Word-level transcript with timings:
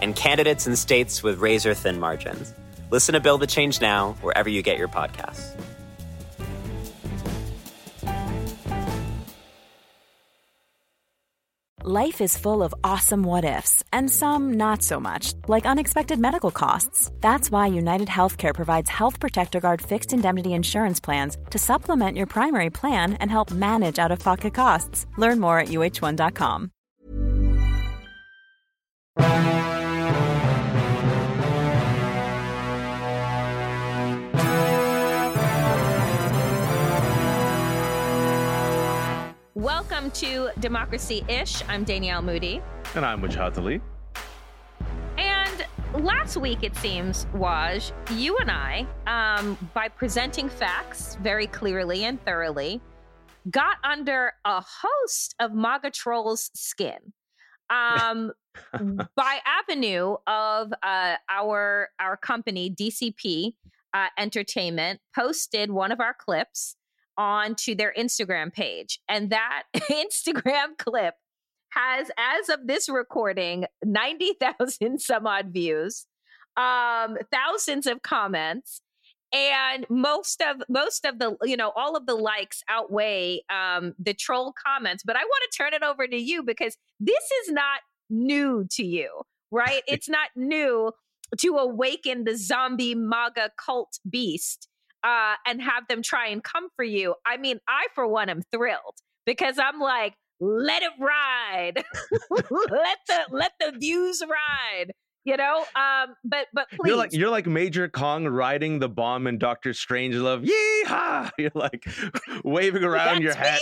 and 0.00 0.14
candidates 0.14 0.66
in 0.66 0.76
states 0.76 1.22
with 1.22 1.38
razor 1.38 1.74
thin 1.74 1.98
margins. 1.98 2.54
Listen 2.90 3.14
to 3.14 3.20
Build 3.20 3.40
the 3.40 3.46
Change 3.46 3.80
Now 3.80 4.12
wherever 4.20 4.48
you 4.48 4.62
get 4.62 4.78
your 4.78 4.88
podcasts. 4.88 5.54
Life 11.86 12.22
is 12.22 12.38
full 12.38 12.62
of 12.62 12.74
awesome 12.82 13.22
what 13.24 13.44
ifs, 13.44 13.84
and 13.92 14.10
some 14.10 14.54
not 14.54 14.82
so 14.82 14.98
much, 14.98 15.34
like 15.48 15.66
unexpected 15.66 16.18
medical 16.18 16.50
costs. 16.50 17.10
That's 17.20 17.50
why 17.50 17.66
United 17.66 18.08
Healthcare 18.08 18.54
provides 18.54 18.88
Health 18.88 19.20
Protector 19.20 19.60
Guard 19.60 19.82
fixed 19.82 20.14
indemnity 20.14 20.54
insurance 20.54 20.98
plans 20.98 21.36
to 21.50 21.58
supplement 21.58 22.16
your 22.16 22.26
primary 22.26 22.70
plan 22.70 23.12
and 23.20 23.30
help 23.30 23.50
manage 23.50 23.98
out 23.98 24.10
of 24.10 24.18
pocket 24.18 24.54
costs. 24.54 25.06
Learn 25.18 25.40
more 25.40 25.58
at 25.58 25.68
uh1.com. 25.68 26.70
Welcome 39.56 40.10
to 40.10 40.50
Democracy 40.58 41.24
Ish. 41.28 41.62
I'm 41.68 41.84
Danielle 41.84 42.22
Moodie. 42.22 42.60
And 42.96 43.06
I'm 43.06 43.22
Wajahat 43.22 43.56
Ali. 43.56 43.80
And 45.16 45.66
last 46.04 46.36
week, 46.36 46.64
it 46.64 46.74
seems, 46.74 47.26
Waj, 47.26 47.92
you 48.18 48.36
and 48.38 48.50
I, 48.50 48.84
um, 49.06 49.56
by 49.72 49.86
presenting 49.86 50.48
facts 50.48 51.16
very 51.22 51.46
clearly 51.46 52.04
and 52.04 52.20
thoroughly, 52.24 52.80
got 53.48 53.76
under 53.84 54.32
a 54.44 54.60
host 54.60 55.36
of 55.38 55.54
MAGA 55.54 55.92
trolls' 55.92 56.50
skin. 56.54 57.12
Um, 57.70 58.32
by 59.14 59.38
avenue 59.46 60.16
of 60.26 60.72
uh, 60.82 61.14
our 61.28 61.90
our 62.00 62.16
company 62.16 62.74
DCP 62.74 63.54
uh, 63.94 64.06
Entertainment 64.18 64.98
posted 65.14 65.70
one 65.70 65.92
of 65.92 66.00
our 66.00 66.12
clips 66.12 66.74
onto 67.16 67.74
their 67.74 67.92
Instagram 67.98 68.52
page. 68.52 69.00
And 69.08 69.30
that 69.30 69.64
Instagram 69.76 70.76
clip 70.78 71.14
has, 71.70 72.10
as 72.18 72.48
of 72.48 72.66
this 72.66 72.88
recording, 72.88 73.66
90,000 73.84 74.98
some 75.00 75.26
odd 75.26 75.52
views, 75.52 76.06
um, 76.56 77.16
thousands 77.32 77.86
of 77.86 78.02
comments. 78.02 78.80
And 79.32 79.84
most 79.90 80.40
of 80.40 80.62
most 80.68 81.04
of 81.04 81.18
the 81.18 81.36
you 81.42 81.56
know 81.56 81.72
all 81.74 81.96
of 81.96 82.06
the 82.06 82.14
likes 82.14 82.62
outweigh 82.68 83.42
um, 83.50 83.92
the 83.98 84.14
troll 84.14 84.54
comments, 84.64 85.02
but 85.04 85.16
I 85.16 85.24
want 85.24 85.50
to 85.50 85.56
turn 85.56 85.74
it 85.74 85.82
over 85.82 86.06
to 86.06 86.16
you 86.16 86.44
because 86.44 86.76
this 87.00 87.24
is 87.42 87.50
not 87.52 87.80
new 88.08 88.64
to 88.70 88.84
you, 88.84 89.22
right? 89.50 89.82
it's 89.88 90.08
not 90.08 90.28
new 90.36 90.92
to 91.38 91.56
awaken 91.56 92.22
the 92.22 92.36
zombie 92.36 92.94
MAGA 92.94 93.50
cult 93.58 93.98
beast 94.08 94.68
uh, 95.04 95.34
and 95.46 95.60
have 95.62 95.86
them 95.88 96.02
try 96.02 96.28
and 96.28 96.42
come 96.42 96.68
for 96.76 96.84
you. 96.84 97.14
I 97.26 97.36
mean, 97.36 97.60
I 97.68 97.86
for 97.94 98.08
one 98.08 98.30
am 98.30 98.42
thrilled 98.50 98.96
because 99.26 99.58
I'm 99.58 99.78
like, 99.80 100.14
let 100.40 100.82
it 100.82 100.92
ride, 100.98 101.84
let 102.30 102.98
the 103.06 103.18
let 103.30 103.52
the 103.60 103.78
views 103.78 104.22
ride. 104.22 104.92
You 105.24 105.38
know, 105.38 105.64
um, 105.74 106.14
but 106.22 106.48
but 106.52 106.68
please, 106.70 106.88
you're 106.88 106.96
like 106.96 107.12
you're 107.12 107.30
like 107.30 107.46
Major 107.46 107.88
Kong 107.88 108.26
riding 108.26 108.78
the 108.78 108.90
bomb 108.90 109.26
in 109.26 109.38
Doctor 109.38 109.70
Strangelove. 109.70 110.44
Yeehaw! 110.44 111.30
You're 111.38 111.50
like 111.54 111.86
waving 112.44 112.84
around 112.84 113.22
your 113.22 113.34
hat. 113.34 113.60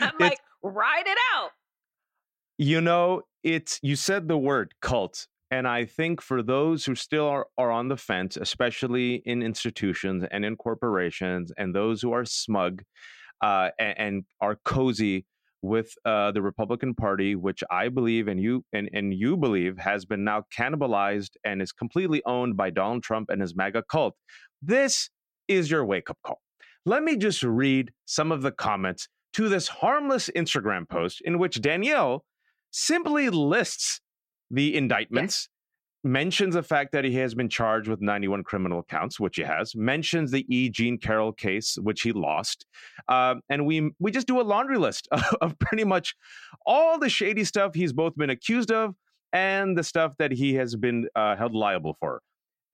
I'm 0.00 0.10
it's, 0.10 0.20
like, 0.20 0.38
ride 0.62 1.06
it 1.06 1.18
out. 1.34 1.50
You 2.58 2.80
know, 2.80 3.22
it's 3.42 3.80
you 3.82 3.96
said 3.96 4.28
the 4.28 4.38
word 4.38 4.72
cult 4.80 5.26
and 5.52 5.68
I 5.68 5.84
think 5.84 6.22
for 6.22 6.42
those 6.42 6.86
who 6.86 6.94
still 6.94 7.26
are, 7.26 7.46
are 7.58 7.70
on 7.70 7.88
the 7.88 7.96
fence, 7.98 8.38
especially 8.38 9.16
in 9.26 9.42
institutions 9.42 10.24
and 10.30 10.46
in 10.46 10.56
corporations, 10.56 11.52
and 11.58 11.74
those 11.74 12.00
who 12.00 12.12
are 12.12 12.24
smug 12.24 12.82
uh, 13.42 13.68
and, 13.78 13.98
and, 13.98 14.24
are 14.40 14.56
cozy 14.64 15.26
with 15.60 15.92
uh, 16.06 16.32
the 16.32 16.40
Republican 16.40 16.94
Party, 16.94 17.36
which 17.36 17.62
I 17.70 17.90
believe 17.90 18.28
and 18.28 18.40
you 18.40 18.64
and, 18.72 18.88
and 18.94 19.12
you 19.12 19.36
believe 19.36 19.76
has 19.76 20.06
been 20.06 20.24
now 20.24 20.44
cannibalized 20.56 21.32
and 21.44 21.60
is 21.60 21.70
completely 21.70 22.22
owned 22.24 22.56
by 22.56 22.70
Donald 22.70 23.02
Trump 23.02 23.28
and 23.28 23.42
his 23.42 23.54
MAGA 23.54 23.84
cult. 23.90 24.14
This 24.62 25.10
is 25.48 25.70
your 25.70 25.84
wake 25.84 26.08
up 26.08 26.18
call. 26.24 26.40
Let 26.86 27.02
me 27.02 27.16
just 27.16 27.42
read 27.42 27.92
some 28.06 28.32
of 28.32 28.40
the 28.40 28.52
comments 28.52 29.06
to 29.34 29.50
this 29.50 29.68
harmless 29.68 30.30
Instagram 30.34 30.88
post 30.88 31.20
in 31.26 31.38
which 31.38 31.60
Danielle 31.60 32.24
simply 32.70 33.28
lists 33.28 34.00
the 34.52 34.76
indictments, 34.76 35.48
mentions 36.04 36.54
the 36.54 36.62
fact 36.62 36.92
that 36.92 37.04
he 37.04 37.14
has 37.14 37.34
been 37.34 37.48
charged 37.48 37.88
with 37.88 38.00
91 38.00 38.42
criminal 38.42 38.82
counts, 38.82 39.20
which 39.20 39.36
he 39.36 39.42
has, 39.42 39.74
mentions 39.74 40.30
the 40.30 40.44
E. 40.54 40.68
Jean 40.68 40.98
Carroll 40.98 41.32
case, 41.32 41.76
which 41.80 42.02
he 42.02 42.12
lost. 42.12 42.66
Uh, 43.08 43.36
and 43.48 43.66
we, 43.66 43.90
we 43.98 44.10
just 44.10 44.26
do 44.26 44.40
a 44.40 44.42
laundry 44.42 44.78
list 44.78 45.08
of, 45.12 45.24
of 45.40 45.58
pretty 45.58 45.84
much 45.84 46.14
all 46.66 46.98
the 46.98 47.08
shady 47.08 47.44
stuff 47.44 47.74
he's 47.74 47.92
both 47.92 48.16
been 48.16 48.30
accused 48.30 48.72
of 48.72 48.94
and 49.32 49.78
the 49.78 49.84
stuff 49.84 50.14
that 50.18 50.32
he 50.32 50.54
has 50.54 50.76
been 50.76 51.08
uh, 51.14 51.36
held 51.36 51.54
liable 51.54 51.96
for. 52.00 52.20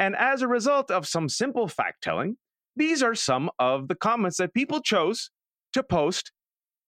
And 0.00 0.16
as 0.16 0.42
a 0.42 0.48
result 0.48 0.90
of 0.90 1.06
some 1.06 1.28
simple 1.28 1.68
fact 1.68 2.02
telling, 2.02 2.36
these 2.76 3.02
are 3.02 3.14
some 3.14 3.50
of 3.58 3.88
the 3.88 3.94
comments 3.94 4.38
that 4.38 4.54
people 4.54 4.80
chose 4.80 5.30
to 5.72 5.82
post 5.82 6.32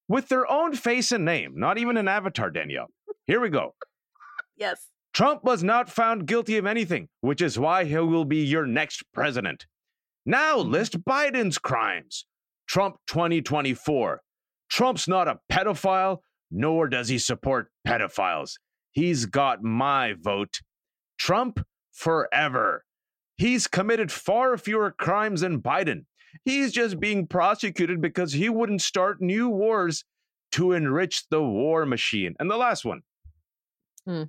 with 0.08 0.28
their 0.28 0.50
own 0.50 0.74
face 0.74 1.12
and 1.12 1.24
name, 1.24 1.52
not 1.56 1.78
even 1.78 1.96
an 1.96 2.08
avatar, 2.08 2.50
Danielle. 2.50 2.88
Here 3.26 3.40
we 3.40 3.48
go. 3.48 3.74
Yes. 4.60 4.88
Trump 5.14 5.42
was 5.42 5.64
not 5.64 5.90
found 5.90 6.26
guilty 6.26 6.58
of 6.58 6.66
anything, 6.66 7.08
which 7.22 7.40
is 7.40 7.58
why 7.58 7.84
he 7.84 7.96
will 7.96 8.26
be 8.26 8.44
your 8.44 8.66
next 8.66 9.02
president. 9.12 9.66
Now 10.24 10.58
list 10.58 11.02
Biden's 11.02 11.58
crimes. 11.58 12.26
Trump 12.68 12.98
2024. 13.08 14.20
Trump's 14.68 15.08
not 15.08 15.26
a 15.26 15.40
pedophile, 15.50 16.18
nor 16.50 16.88
does 16.88 17.08
he 17.08 17.18
support 17.18 17.72
pedophiles. 17.86 18.52
He's 18.92 19.26
got 19.26 19.64
my 19.64 20.14
vote. 20.20 20.60
Trump 21.18 21.64
forever. 21.90 22.84
He's 23.36 23.66
committed 23.66 24.12
far 24.12 24.56
fewer 24.58 24.92
crimes 24.92 25.40
than 25.40 25.62
Biden. 25.62 26.04
He's 26.44 26.70
just 26.70 27.00
being 27.00 27.26
prosecuted 27.26 28.00
because 28.00 28.34
he 28.34 28.48
wouldn't 28.48 28.82
start 28.82 29.20
new 29.20 29.48
wars 29.48 30.04
to 30.52 30.72
enrich 30.72 31.24
the 31.30 31.42
war 31.42 31.86
machine. 31.86 32.34
And 32.38 32.50
the 32.50 32.56
last 32.56 32.84
one. 32.84 33.00
Hmm. 34.06 34.24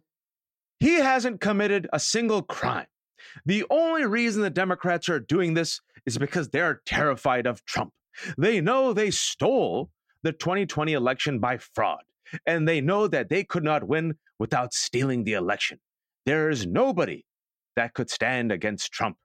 He 0.82 0.96
hasn't 0.96 1.42
committed 1.42 1.88
a 1.94 2.00
single 2.00 2.42
crime. 2.42 2.88
The 3.46 3.64
only 3.70 4.04
reason 4.08 4.42
the 4.42 4.50
Democrats 4.50 5.10
are 5.10 5.20
doing 5.20 5.54
this 5.54 5.80
is 6.08 6.18
because 6.18 6.50
they're 6.50 6.82
terrified 6.88 7.46
of 7.46 7.64
Trump. 7.66 7.94
They 8.36 8.62
know 8.62 8.92
they 8.92 9.12
stole 9.12 9.92
the 10.24 10.32
2020 10.32 10.94
election 10.94 11.38
by 11.38 11.60
fraud, 11.60 12.02
and 12.48 12.68
they 12.68 12.82
know 12.82 13.08
that 13.08 13.30
they 13.30 13.44
could 13.44 13.64
not 13.64 13.88
win 13.88 14.16
without 14.40 14.74
stealing 14.74 15.24
the 15.24 15.34
election. 15.34 15.80
There 16.26 16.50
is 16.50 16.66
nobody 16.66 17.26
that 17.76 17.94
could 17.94 18.10
stand 18.10 18.52
against 18.52 18.92
Trump 18.92 19.18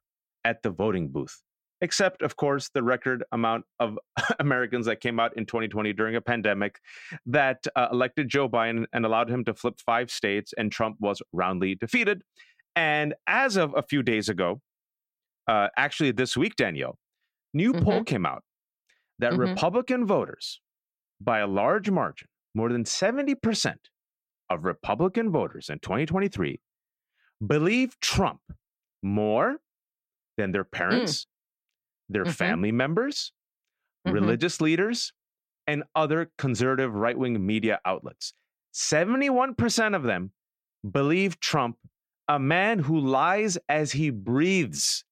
at 0.44 0.62
the 0.62 0.70
voting 0.70 1.08
booth 1.08 1.40
except, 1.80 2.22
of 2.22 2.36
course, 2.36 2.70
the 2.72 2.82
record 2.82 3.24
amount 3.32 3.64
of 3.80 3.98
Americans 4.38 4.86
that 4.86 5.00
came 5.00 5.20
out 5.20 5.36
in 5.36 5.46
2020 5.46 5.92
during 5.92 6.16
a 6.16 6.20
pandemic 6.20 6.80
that 7.26 7.66
uh, 7.76 7.88
elected 7.92 8.28
Joe 8.28 8.48
Biden 8.48 8.86
and 8.92 9.04
allowed 9.04 9.30
him 9.30 9.44
to 9.44 9.54
flip 9.54 9.80
five 9.84 10.10
states, 10.10 10.52
and 10.56 10.72
Trump 10.72 10.96
was 11.00 11.20
roundly 11.32 11.74
defeated. 11.74 12.22
And 12.74 13.14
as 13.26 13.56
of 13.56 13.74
a 13.76 13.82
few 13.82 14.02
days 14.02 14.28
ago, 14.28 14.60
uh, 15.48 15.68
actually 15.76 16.12
this 16.12 16.36
week, 16.36 16.56
Danielle, 16.56 16.98
new 17.54 17.72
mm-hmm. 17.72 17.84
poll 17.84 18.04
came 18.04 18.26
out 18.26 18.42
that 19.18 19.32
mm-hmm. 19.32 19.40
Republican 19.40 20.06
voters, 20.06 20.60
by 21.20 21.38
a 21.38 21.46
large 21.46 21.90
margin, 21.90 22.28
more 22.54 22.70
than 22.70 22.84
70% 22.84 23.74
of 24.50 24.64
Republican 24.64 25.30
voters 25.30 25.68
in 25.68 25.78
2023 25.78 26.60
believe 27.46 27.98
Trump 28.00 28.40
more 29.02 29.56
than 30.36 30.52
their 30.52 30.64
mm. 30.64 31.26
Their 32.08 32.24
mm-hmm. 32.24 32.32
family 32.32 32.72
members, 32.72 33.32
mm-hmm. 34.06 34.14
religious 34.14 34.60
leaders, 34.60 35.12
and 35.66 35.82
other 35.94 36.30
conservative 36.38 36.94
right 36.94 37.18
wing 37.18 37.44
media 37.44 37.80
outlets. 37.84 38.32
71% 38.74 39.96
of 39.96 40.02
them 40.02 40.32
believe 40.88 41.40
Trump, 41.40 41.76
a 42.28 42.38
man 42.38 42.78
who 42.80 42.98
lies 42.98 43.58
as 43.68 43.92
he 43.92 44.10
breathes. 44.10 45.04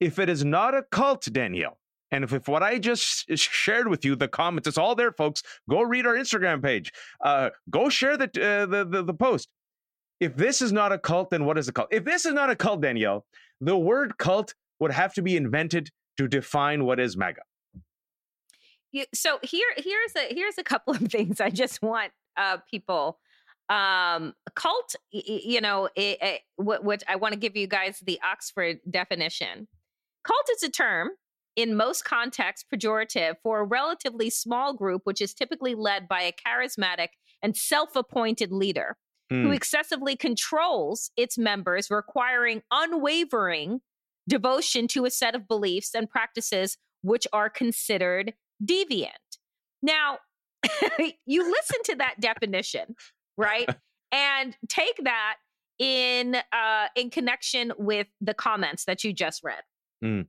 If 0.00 0.18
it 0.18 0.28
is 0.28 0.44
not 0.44 0.74
a 0.74 0.82
cult, 0.82 1.28
Danielle, 1.30 1.78
and 2.14 2.22
if, 2.22 2.32
if 2.32 2.46
what 2.46 2.62
I 2.62 2.78
just 2.78 3.26
shared 3.36 3.88
with 3.88 4.04
you, 4.04 4.14
the 4.14 4.28
comments, 4.28 4.68
it's 4.68 4.78
all 4.78 4.94
there, 4.94 5.10
folks. 5.10 5.42
Go 5.68 5.82
read 5.82 6.06
our 6.06 6.14
Instagram 6.14 6.62
page. 6.62 6.92
Uh, 7.20 7.50
go 7.70 7.88
share 7.88 8.16
the, 8.16 8.26
uh, 8.26 8.66
the, 8.66 8.84
the 8.84 9.02
the 9.02 9.14
post. 9.14 9.48
If 10.20 10.36
this 10.36 10.62
is 10.62 10.72
not 10.72 10.92
a 10.92 10.98
cult, 10.98 11.30
then 11.30 11.44
what 11.44 11.58
is 11.58 11.66
a 11.66 11.72
cult? 11.72 11.88
If 11.90 12.04
this 12.04 12.24
is 12.24 12.32
not 12.32 12.50
a 12.50 12.56
cult, 12.56 12.82
Danielle, 12.82 13.26
the 13.60 13.76
word 13.76 14.16
cult 14.16 14.54
would 14.78 14.92
have 14.92 15.12
to 15.14 15.22
be 15.22 15.36
invented 15.36 15.90
to 16.16 16.28
define 16.28 16.84
what 16.84 17.00
is 17.00 17.16
MAGA. 17.16 17.42
so 19.12 19.38
here 19.42 19.68
here's 19.76 20.14
a 20.16 20.34
here's 20.34 20.58
a 20.58 20.64
couple 20.64 20.94
of 20.94 21.00
things 21.10 21.40
I 21.40 21.50
just 21.50 21.82
want 21.82 22.12
uh, 22.36 22.58
people 22.70 23.18
um 23.70 24.34
cult 24.54 24.94
you 25.10 25.60
know 25.60 25.88
it, 25.96 26.18
it, 26.20 26.40
what, 26.56 26.84
what 26.84 27.02
i 27.08 27.16
want 27.16 27.32
to 27.32 27.38
give 27.38 27.56
you 27.56 27.66
guys 27.66 27.98
the 28.04 28.20
oxford 28.22 28.76
definition 28.90 29.66
cult 30.22 30.46
is 30.54 30.62
a 30.62 30.70
term 30.70 31.08
in 31.56 31.74
most 31.74 32.04
contexts 32.04 32.66
pejorative 32.72 33.36
for 33.42 33.60
a 33.60 33.64
relatively 33.64 34.28
small 34.28 34.74
group 34.74 35.00
which 35.04 35.22
is 35.22 35.32
typically 35.32 35.74
led 35.74 36.06
by 36.06 36.20
a 36.20 36.32
charismatic 36.32 37.08
and 37.42 37.56
self-appointed 37.56 38.52
leader 38.52 38.98
mm. 39.32 39.40
who 39.40 39.48
hmm. 39.48 39.54
excessively 39.54 40.14
controls 40.14 41.10
its 41.16 41.38
members 41.38 41.90
requiring 41.90 42.60
unwavering 42.70 43.80
devotion 44.28 44.88
to 44.88 45.04
a 45.04 45.10
set 45.10 45.34
of 45.34 45.46
beliefs 45.48 45.94
and 45.94 46.10
practices 46.10 46.76
which 47.02 47.26
are 47.32 47.50
considered 47.50 48.34
deviant 48.64 49.38
now 49.82 50.18
you 51.26 51.50
listen 51.50 51.82
to 51.84 51.96
that 51.96 52.14
definition 52.20 52.94
right? 53.36 53.68
and 54.12 54.56
take 54.68 54.98
that 55.04 55.36
in 55.78 56.36
uh, 56.36 56.86
in 56.94 57.10
connection 57.10 57.72
with 57.78 58.06
the 58.20 58.34
comments 58.34 58.84
that 58.84 59.02
you 59.04 59.12
just 59.12 59.42
read. 59.42 59.62
Mm. 60.04 60.26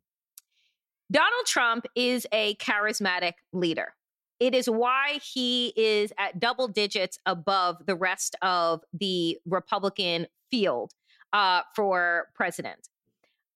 Donald 1.11 1.45
Trump 1.45 1.85
is 1.95 2.25
a 2.31 2.55
charismatic 2.55 3.33
leader. 3.53 3.93
It 4.39 4.55
is 4.55 4.67
why 4.67 5.19
he 5.33 5.71
is 5.77 6.11
at 6.17 6.39
double 6.39 6.67
digits 6.67 7.19
above 7.25 7.85
the 7.85 7.95
rest 7.95 8.35
of 8.41 8.81
the 8.91 9.37
Republican 9.45 10.27
field 10.49 10.91
uh, 11.31 11.61
for 11.75 12.29
president. 12.33 12.89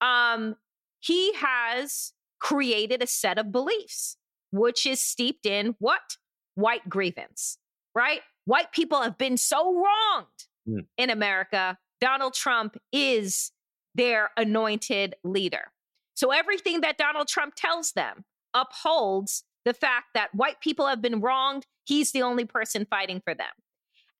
Um, 0.01 0.55
he 0.99 1.33
has 1.33 2.13
created 2.39 3.01
a 3.01 3.07
set 3.07 3.37
of 3.37 3.51
beliefs, 3.51 4.17
which 4.51 4.85
is 4.85 5.01
steeped 5.01 5.45
in 5.45 5.75
what? 5.79 6.17
White 6.55 6.89
grievance, 6.89 7.57
right? 7.95 8.21
White 8.45 8.71
people 8.71 9.01
have 9.01 9.17
been 9.17 9.37
so 9.37 9.73
wronged 9.73 10.27
mm. 10.67 10.85
in 10.97 11.09
America. 11.09 11.77
Donald 12.01 12.33
Trump 12.33 12.77
is 12.91 13.51
their 13.95 14.29
anointed 14.37 15.15
leader. 15.23 15.71
So 16.15 16.31
everything 16.31 16.81
that 16.81 16.97
Donald 16.97 17.27
Trump 17.27 17.53
tells 17.55 17.93
them 17.93 18.25
upholds 18.53 19.43
the 19.65 19.73
fact 19.73 20.07
that 20.13 20.33
white 20.33 20.59
people 20.61 20.87
have 20.87 21.01
been 21.01 21.21
wronged. 21.21 21.65
He's 21.85 22.11
the 22.11 22.23
only 22.23 22.45
person 22.45 22.87
fighting 22.89 23.21
for 23.23 23.33
them. 23.33 23.51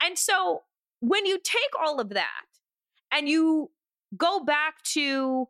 And 0.02 0.18
so 0.18 0.64
when 1.00 1.26
you 1.26 1.40
take 1.44 1.72
all 1.80 2.00
of 2.00 2.10
that 2.10 2.46
and 3.12 3.28
you 3.28 3.72
go 4.16 4.44
back 4.44 4.82
to 4.84 5.48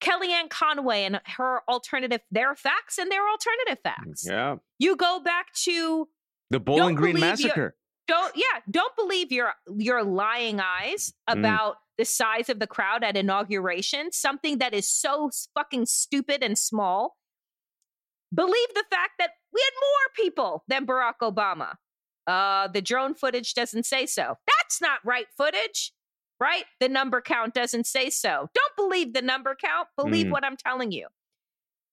Kellyanne 0.00 0.50
Conway 0.50 1.04
and 1.04 1.20
her 1.24 1.60
alternative, 1.68 2.20
their 2.30 2.54
facts 2.54 2.98
and 2.98 3.10
their 3.10 3.26
alternative 3.28 3.78
mm, 3.78 3.82
facts. 3.82 4.26
Yeah. 4.28 4.56
You 4.78 4.96
go 4.96 5.20
back 5.20 5.52
to 5.64 6.08
the 6.50 6.60
Bowling 6.60 6.94
Green 6.94 7.18
Massacre 7.18 7.76
don't 8.06 8.32
yeah 8.36 8.60
don't 8.70 8.94
believe 8.96 9.32
your 9.32 9.52
your 9.78 10.02
lying 10.02 10.60
eyes 10.60 11.12
mm. 11.28 11.38
about 11.38 11.74
mm. 11.74 11.78
the 11.98 12.04
size 12.04 12.48
of 12.48 12.58
the 12.58 12.66
crowd 12.66 13.04
at 13.04 13.16
inauguration 13.16 14.10
something 14.12 14.58
that 14.58 14.74
is 14.74 14.88
so 14.88 15.30
fucking 15.54 15.86
stupid 15.86 16.42
and 16.42 16.58
small 16.58 17.16
believe 18.34 18.68
the 18.74 18.84
fact 18.90 19.12
that 19.18 19.30
we 19.52 19.62
had 19.62 19.80
more 19.80 20.24
people 20.24 20.64
than 20.68 20.86
barack 20.86 21.14
obama 21.22 21.74
uh 22.26 22.68
the 22.68 22.82
drone 22.82 23.14
footage 23.14 23.54
doesn't 23.54 23.86
say 23.86 24.06
so 24.06 24.34
that's 24.46 24.80
not 24.80 24.98
right 25.04 25.26
footage 25.36 25.92
right 26.40 26.64
the 26.80 26.88
number 26.88 27.20
count 27.20 27.54
doesn't 27.54 27.86
say 27.86 28.10
so 28.10 28.48
don't 28.54 28.76
believe 28.76 29.12
the 29.14 29.22
number 29.22 29.54
count 29.54 29.88
believe 29.96 30.26
mm. 30.26 30.30
what 30.30 30.44
i'm 30.44 30.56
telling 30.56 30.92
you 30.92 31.06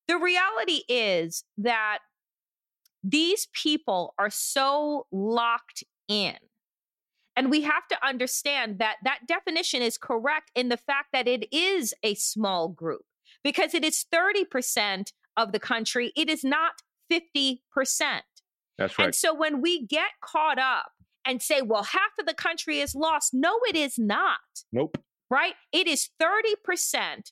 the 0.07 0.17
reality 0.17 0.81
is 0.89 1.43
that 1.57 1.99
these 3.03 3.47
people 3.53 4.13
are 4.17 4.29
so 4.29 5.07
locked 5.11 5.83
in. 6.07 6.35
And 7.35 7.49
we 7.49 7.61
have 7.61 7.87
to 7.89 8.05
understand 8.05 8.79
that 8.79 8.97
that 9.03 9.21
definition 9.27 9.81
is 9.81 9.97
correct 9.97 10.51
in 10.53 10.69
the 10.69 10.77
fact 10.77 11.07
that 11.13 11.27
it 11.27 11.51
is 11.53 11.93
a 12.03 12.13
small 12.15 12.67
group 12.67 13.03
because 13.43 13.73
it 13.73 13.85
is 13.85 14.05
30% 14.13 15.13
of 15.37 15.53
the 15.53 15.59
country. 15.59 16.11
It 16.15 16.29
is 16.29 16.43
not 16.43 16.73
50%. 17.09 17.59
That's 18.77 18.99
right. 18.99 19.05
And 19.05 19.15
so 19.15 19.33
when 19.33 19.61
we 19.61 19.85
get 19.85 20.09
caught 20.21 20.59
up 20.59 20.91
and 21.25 21.41
say, 21.41 21.61
well, 21.61 21.83
half 21.83 22.11
of 22.19 22.25
the 22.25 22.33
country 22.33 22.79
is 22.79 22.95
lost, 22.95 23.33
no, 23.33 23.59
it 23.67 23.75
is 23.75 23.97
not. 23.97 24.39
Nope. 24.71 24.97
Right? 25.29 25.53
It 25.71 25.87
is 25.87 26.09
30%, 26.21 27.31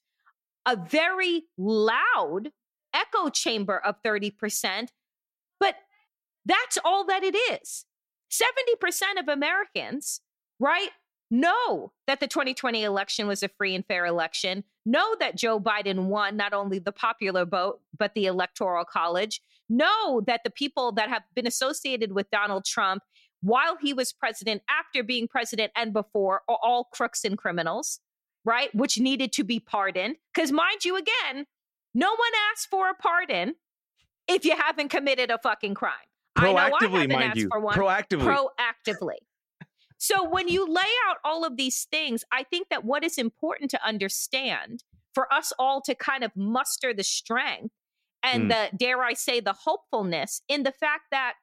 a 0.66 0.76
very 0.76 1.44
loud 1.58 2.52
echo 2.94 3.30
chamber 3.30 3.78
of 3.78 3.96
30%, 4.04 4.90
but 5.60 5.76
that's 6.46 6.78
all 6.84 7.06
that 7.06 7.24
it 7.24 7.36
is. 7.36 7.86
70% 8.32 9.20
of 9.20 9.28
Americans, 9.28 10.22
right, 10.60 10.92
know 11.32 11.92
that 12.08 12.20
the 12.20 12.28
2020 12.28 12.84
election 12.84 13.28
was 13.28 13.44
a 13.44 13.50
free 13.50 13.76
and 13.76 13.86
fair 13.86 14.06
election, 14.06 14.64
know 14.86 15.16
that 15.20 15.36
Joe 15.36 15.60
Biden 15.60 16.06
won 16.06 16.38
not 16.38 16.54
only 16.54 16.80
the 16.80 16.92
popular 16.92 17.46
vote, 17.46 17.82
but 17.98 18.14
the 18.14 18.26
electoral 18.26 18.86
college, 18.86 19.42
know 19.70 20.22
that 20.26 20.42
the 20.44 20.50
people 20.50 20.92
that 20.94 21.10
have 21.10 21.24
been 21.36 21.48
associated 21.48 22.14
with 22.14 22.30
Donald 22.32 22.66
Trump 22.66 23.04
while 23.42 23.78
he 23.82 23.94
was 23.94 24.12
president, 24.12 24.62
after 24.70 25.04
being 25.04 25.28
president, 25.28 25.72
and 25.76 25.94
before 25.94 26.42
are 26.48 26.58
all 26.62 26.86
crooks 26.86 27.24
and 27.24 27.38
criminals, 27.38 28.00
right? 28.46 28.74
Which 28.76 29.00
needed 29.00 29.32
to 29.34 29.44
be 29.44 29.60
pardoned. 29.60 30.18
Because, 30.34 30.52
mind 30.52 30.86
you, 30.86 30.98
again, 30.98 31.46
no 31.94 32.10
one 32.10 32.32
asks 32.52 32.66
for 32.66 32.90
a 32.90 32.94
pardon 32.94 33.56
if 34.28 34.46
you 34.46 34.56
haven't 34.56 34.90
committed 34.90 35.32
a 35.32 35.38
fucking 35.38 35.74
crime. 35.74 35.94
Proactively, 36.38 37.12
mind 37.12 37.36
you. 37.36 37.50
Proactively. 37.50 38.48
Proactively. 38.88 39.18
So 39.98 40.24
when 40.28 40.48
you 40.48 40.66
lay 40.66 40.82
out 41.08 41.18
all 41.26 41.44
of 41.44 41.58
these 41.58 41.86
things, 41.92 42.24
I 42.32 42.44
think 42.44 42.70
that 42.70 42.86
what 42.86 43.04
is 43.04 43.18
important 43.18 43.70
to 43.72 43.86
understand 43.86 44.84
for 45.14 45.32
us 45.34 45.52
all 45.60 45.82
to 45.82 45.94
kind 45.94 46.24
of 46.24 46.32
muster 46.36 46.94
the 46.94 47.04
strength 47.04 47.74
and 48.24 48.44
mm. 48.44 48.50
the 48.50 48.78
dare 48.78 49.02
I 49.04 49.14
say 49.14 49.42
the 49.42 49.54
hopefulness 49.54 50.42
in 50.48 50.64
the 50.64 50.72
fact 50.72 51.04
that 51.12 51.34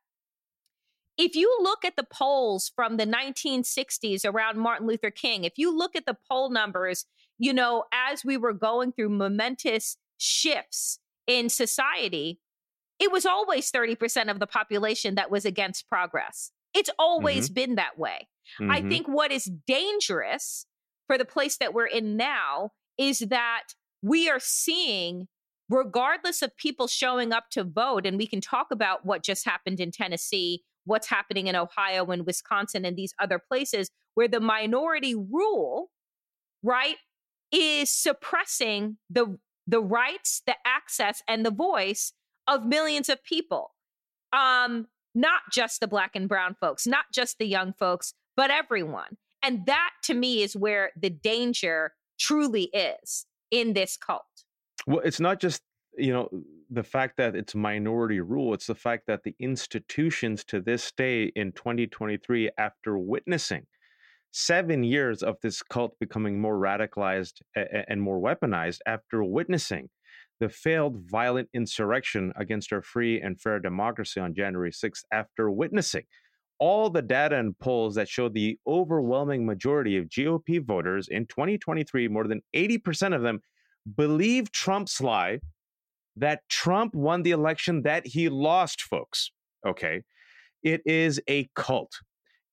if 1.19 1.35
you 1.35 1.57
look 1.61 1.85
at 1.85 1.97
the 1.97 2.07
polls 2.11 2.71
from 2.75 2.97
the 2.97 3.07
1960s 3.07 4.25
around 4.25 4.59
Martin 4.59 4.87
Luther 4.87 5.11
King, 5.11 5.45
if 5.45 5.55
you 5.57 5.77
look 5.77 5.97
at 5.97 6.07
the 6.07 6.17
poll 6.29 6.51
numbers, 6.51 7.07
you 7.39 7.53
know, 7.53 7.85
as 7.93 8.25
we 8.25 8.37
were 8.37 8.53
going 8.53 8.93
through 8.93 9.09
momentous 9.11 9.97
shifts 10.19 10.99
in 11.27 11.49
society, 11.49 12.41
it 12.99 13.13
was 13.13 13.27
always 13.27 13.71
30% 13.71 14.31
of 14.31 14.41
the 14.41 14.47
population 14.47 15.15
that 15.17 15.31
was 15.31 15.45
against 15.45 15.89
progress. 15.89 16.51
It's 16.75 16.91
always 16.99 17.47
mm-hmm. 17.47 17.55
been 17.55 17.75
that 17.77 17.99
way. 17.99 18.29
Mm-hmm. 18.61 18.71
I 18.71 18.83
think 18.83 19.07
what 19.07 19.33
is 19.33 19.51
dangerous 19.67 20.67
for 21.07 21.19
the 21.19 21.25
place 21.25 21.57
that 21.59 21.75
we're 21.75 21.87
in 21.87 22.17
now 22.17 22.73
is 22.99 23.21
that 23.21 23.65
we 24.03 24.29
are 24.29 24.41
seeing, 24.41 25.29
regardless 25.69 26.43
of 26.43 26.57
people 26.57 26.87
showing 26.87 27.33
up 27.33 27.51
to 27.51 27.65
vote, 27.65 28.07
and 28.07 28.17
we 28.19 28.27
can 28.27 28.41
talk 28.41 28.69
about 28.71 29.05
what 29.05 29.23
just 29.23 29.45
happened 29.45 29.81
in 29.81 29.91
Tennessee, 29.91 30.63
what's 30.87 31.09
happening 31.09 31.47
in 31.49 31.57
Ohio 31.57 32.07
and 32.07 32.25
Wisconsin 32.25 32.85
and 32.85 32.97
these 32.97 33.13
other 33.21 33.39
places 33.39 33.91
where 34.15 34.29
the 34.29 34.41
minority 34.41 35.15
rule, 35.15 35.91
right, 36.63 36.97
is 37.53 37.91
suppressing 37.91 38.97
the 39.11 39.39
the 39.67 39.81
rights, 39.81 40.43
the 40.47 40.55
access, 40.65 41.23
and 41.29 41.45
the 41.45 41.51
voice 41.51 42.13
of 42.47 42.65
millions 42.65 43.09
of 43.09 43.23
people. 43.25 43.73
Um, 44.33 44.87
not 45.15 45.41
just 45.53 45.81
the 45.81 45.89
black 45.89 46.13
and 46.15 46.29
brown 46.29 46.55
folks, 46.61 46.87
not 46.87 47.07
just 47.13 47.39
the 47.39 47.47
young 47.47 47.73
folks, 47.73 48.15
but 48.37 48.51
everyone. 48.51 49.17
And 49.43 49.67
that 49.67 49.91
to 50.05 50.15
me 50.15 50.43
is 50.43 50.55
where 50.55 50.91
the 51.01 51.11
danger 51.11 51.95
truly 52.19 52.65
is 52.73 53.27
in 53.51 53.73
this 53.73 53.97
cult. 53.97 54.23
Well, 54.87 55.01
it's 55.01 55.19
not 55.19 55.41
just, 55.41 55.63
you 55.97 56.13
know, 56.13 56.29
the 56.71 56.83
fact 56.83 57.17
that 57.17 57.37
it's 57.37 57.55
minority 57.55 58.21
rule, 58.21 58.55
it's 58.55 58.67
the 58.67 58.75
fact 58.75 59.07
that 59.07 59.23
the 59.23 59.35
institutions 59.39 60.45
to 60.45 60.61
this 60.61 60.93
day 60.93 61.25
in 61.37 61.53
2023, 61.53 62.51
after 62.59 62.99
witnessing 62.99 63.67
seven 64.33 64.83
years 64.83 65.23
of 65.23 65.37
this 65.43 65.63
cult 65.63 65.99
becoming 65.99 66.41
more 66.41 66.59
radicalized 66.59 67.41
and 67.55 68.03
more 68.03 68.21
weaponized, 68.21 68.79
after 68.87 69.25
witnessing 69.25 69.89
the 70.41 70.49
failed 70.49 70.97
violent 71.11 71.49
insurrection 71.55 72.33
against 72.37 72.73
our 72.73 72.83
free 72.83 73.21
and 73.21 73.41
fair 73.41 73.59
democracy 73.59 74.21
on 74.21 74.35
January 74.35 74.71
6th 74.71 75.05
after 75.13 75.51
witnessing 75.51 76.05
all 76.59 76.91
the 76.91 77.03
data 77.03 77.37
and 77.37 77.59
polls 77.59 77.95
that 77.95 78.09
show 78.09 78.29
the 78.29 78.59
overwhelming 78.67 79.45
majority 79.45 79.97
of 79.97 80.07
GOP 80.07 80.65
voters 80.65 81.09
in 81.09 81.27
2023, 81.27 82.09
more 82.09 82.27
than 82.27 82.43
80% 82.55 83.15
of 83.15 83.23
them 83.23 83.41
believe 83.95 84.51
Trump's 84.51 85.01
lie 85.01 85.41
that 86.17 86.41
Trump 86.49 86.95
won 86.95 87.23
the 87.23 87.31
election 87.31 87.83
that 87.83 88.07
he 88.07 88.29
lost, 88.29 88.83
folks. 88.83 89.31
Okay. 89.67 90.03
It 90.63 90.81
is 90.85 91.21
a 91.29 91.49
cult. 91.55 91.93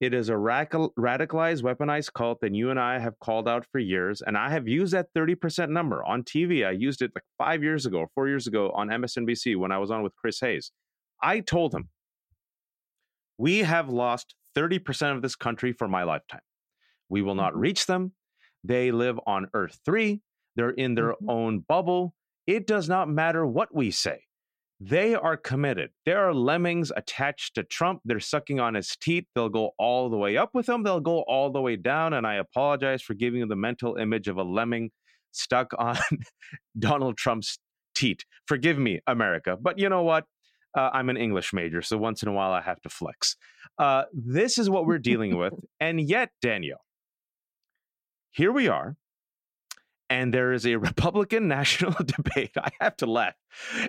It 0.02 0.14
is 0.14 0.28
a 0.28 0.34
radicalized, 0.34 1.62
weaponized 1.62 2.12
cult 2.14 2.42
that 2.42 2.54
you 2.54 2.70
and 2.70 2.80
I 2.80 3.00
have 3.00 3.18
called 3.20 3.48
out 3.48 3.66
for 3.72 3.80
years. 3.80 4.22
And 4.22 4.38
I 4.38 4.50
have 4.50 4.68
used 4.68 4.94
that 4.94 5.08
30% 5.18 5.70
number 5.70 6.04
on 6.04 6.24
TV. 6.24 6.68
I 6.68 6.72
used 6.72 7.02
it 7.02 7.12
like 7.16 7.24
five 7.38 7.64
years 7.64 7.86
ago, 7.86 8.08
four 8.14 8.28
years 8.28 8.46
ago 8.46 8.72
on 8.72 8.90
MSNBC 8.90 9.56
when 9.56 9.72
I 9.72 9.78
was 9.78 9.92
on 9.92 10.04
with 10.04 10.14
Chris 10.18 10.42
Hayes. 10.42 10.72
I 11.22 11.40
told 11.40 11.74
him, 11.74 11.88
we 13.38 13.60
have 13.60 13.90
lost 13.90 14.36
30% 14.58 15.16
of 15.16 15.22
this 15.22 15.36
country 15.36 15.72
for 15.72 15.88
my 15.88 16.04
lifetime. 16.04 16.42
We 17.08 17.22
will 17.22 17.36
not 17.36 17.54
mm-hmm. 17.54 17.62
reach 17.62 17.86
them. 17.86 18.12
They 18.64 18.92
live 18.92 19.20
on 19.26 19.48
Earth 19.54 19.80
3. 19.86 20.22
They're 20.56 20.70
in 20.70 20.96
their 20.96 21.14
mm-hmm. 21.14 21.30
own 21.30 21.60
bubble. 21.60 22.14
It 22.46 22.68
does 22.68 22.90
not 22.90 23.10
matter 23.10 23.46
what 23.46 23.74
we 23.74 23.92
say. 23.92 24.24
They 24.80 25.16
are 25.16 25.38
committed. 25.38 25.92
There 26.06 26.28
are 26.28 26.34
lemmings 26.34 26.92
attached 26.96 27.56
to 27.56 27.64
Trump. 27.64 28.02
They're 28.04 28.20
sucking 28.20 28.60
on 28.60 28.74
his 28.74 28.98
teeth. 29.00 29.26
They'll 29.34 29.48
go 29.48 29.72
all 29.80 30.10
the 30.10 30.18
way 30.18 30.36
up 30.36 30.50
with 30.54 30.68
him. 30.68 30.84
They'll 30.84 31.00
go 31.00 31.22
all 31.22 31.52
the 31.52 31.62
way 31.62 31.78
down. 31.78 32.14
And 32.14 32.28
I 32.28 32.36
apologize 32.36 33.02
for 33.02 33.14
giving 33.14 33.40
you 33.40 33.46
the 33.46 33.56
mental 33.56 33.96
image 33.96 34.28
of 34.28 34.38
a 34.38 34.44
lemming 34.44 34.92
stuck 35.32 35.72
on 35.78 35.98
Donald 36.78 37.18
Trump's 37.18 37.60
teeth. 37.96 38.20
Forgive 38.46 38.78
me, 38.78 39.00
America. 39.08 39.58
But 39.60 39.80
you 39.80 39.88
know 39.88 40.04
what? 40.04 40.26
Uh, 40.76 40.90
I'm 40.92 41.10
an 41.10 41.18
English 41.18 41.54
major, 41.54 41.84
so 41.84 41.98
once 41.98 42.24
in 42.24 42.30
a 42.30 42.34
while 42.34 42.52
I 42.52 42.60
have 42.62 42.82
to 42.82 42.90
flex. 42.90 43.36
Uh, 43.78 44.04
this 44.12 44.58
is 44.58 44.70
what 44.70 44.86
we're 44.86 44.98
dealing 44.98 45.38
with. 45.38 45.54
And 45.80 46.02
yet, 46.02 46.30
Danielle, 46.42 46.82
here 48.32 48.52
we 48.52 48.68
are 48.70 48.96
and 50.14 50.32
there 50.32 50.54
is 50.54 50.68
a 50.68 50.76
Republican 50.76 51.48
national 51.48 51.94
debate. 52.06 52.52
I 52.56 52.70
have 52.80 52.96
to 52.98 53.08
laugh. 53.08 53.34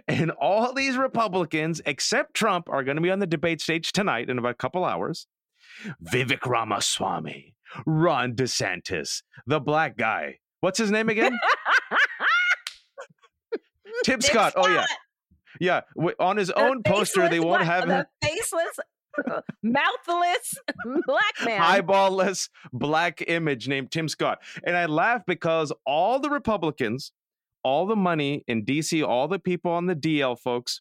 And 0.09 0.31
all 0.31 0.73
these 0.73 0.97
Republicans, 0.97 1.83
except 1.85 2.35
Trump, 2.35 2.69
are 2.71 2.83
going 2.83 2.97
to 2.97 3.03
be 3.03 3.11
on 3.11 3.19
the 3.19 3.27
debate 3.27 3.61
stage 3.61 3.93
tonight 3.93 4.31
in 4.31 4.39
about 4.39 4.53
a 4.53 4.55
couple 4.55 4.85
hours. 4.85 5.27
Vivek 6.03 6.47
Ramaswamy, 6.47 7.55
Ron 7.85 8.35
DeSantis, 8.35 9.23
the 9.47 9.61
black 9.61 9.97
guy. 9.97 10.39
What's 10.61 10.79
his 10.79 10.91
name 10.91 11.09
again? 11.09 11.39
Tim 14.05 14.21
Scott. 14.21 14.53
Scott. 14.53 14.65
Oh, 14.65 14.73
yeah. 14.73 14.87
Yeah, 15.61 15.83
on 16.19 16.37
his 16.37 16.49
the 16.49 16.59
own 16.59 16.83
poster, 16.83 17.29
they 17.29 17.39
won't 17.39 17.63
have 17.63 17.87
the 17.87 18.09
faceless 18.21 18.81
mouthless 19.63 20.55
black 21.07 21.35
man. 21.45 21.61
Eyeballless 21.61 22.49
black 22.73 23.23
image 23.27 23.69
named 23.69 23.91
Tim 23.91 24.09
Scott. 24.09 24.39
And 24.65 24.77
I 24.77 24.87
laugh 24.87 25.23
because 25.27 25.73
all 25.87 26.19
the 26.19 26.31
Republicans, 26.31 27.13
all 27.63 27.87
the 27.87 27.97
money 27.97 28.45
in 28.47 28.65
DC, 28.65 29.07
all 29.07 29.29
the 29.29 29.39
people 29.39 29.71
on 29.71 29.87
the 29.87 29.97
DL 29.97 30.39
folks 30.39 30.81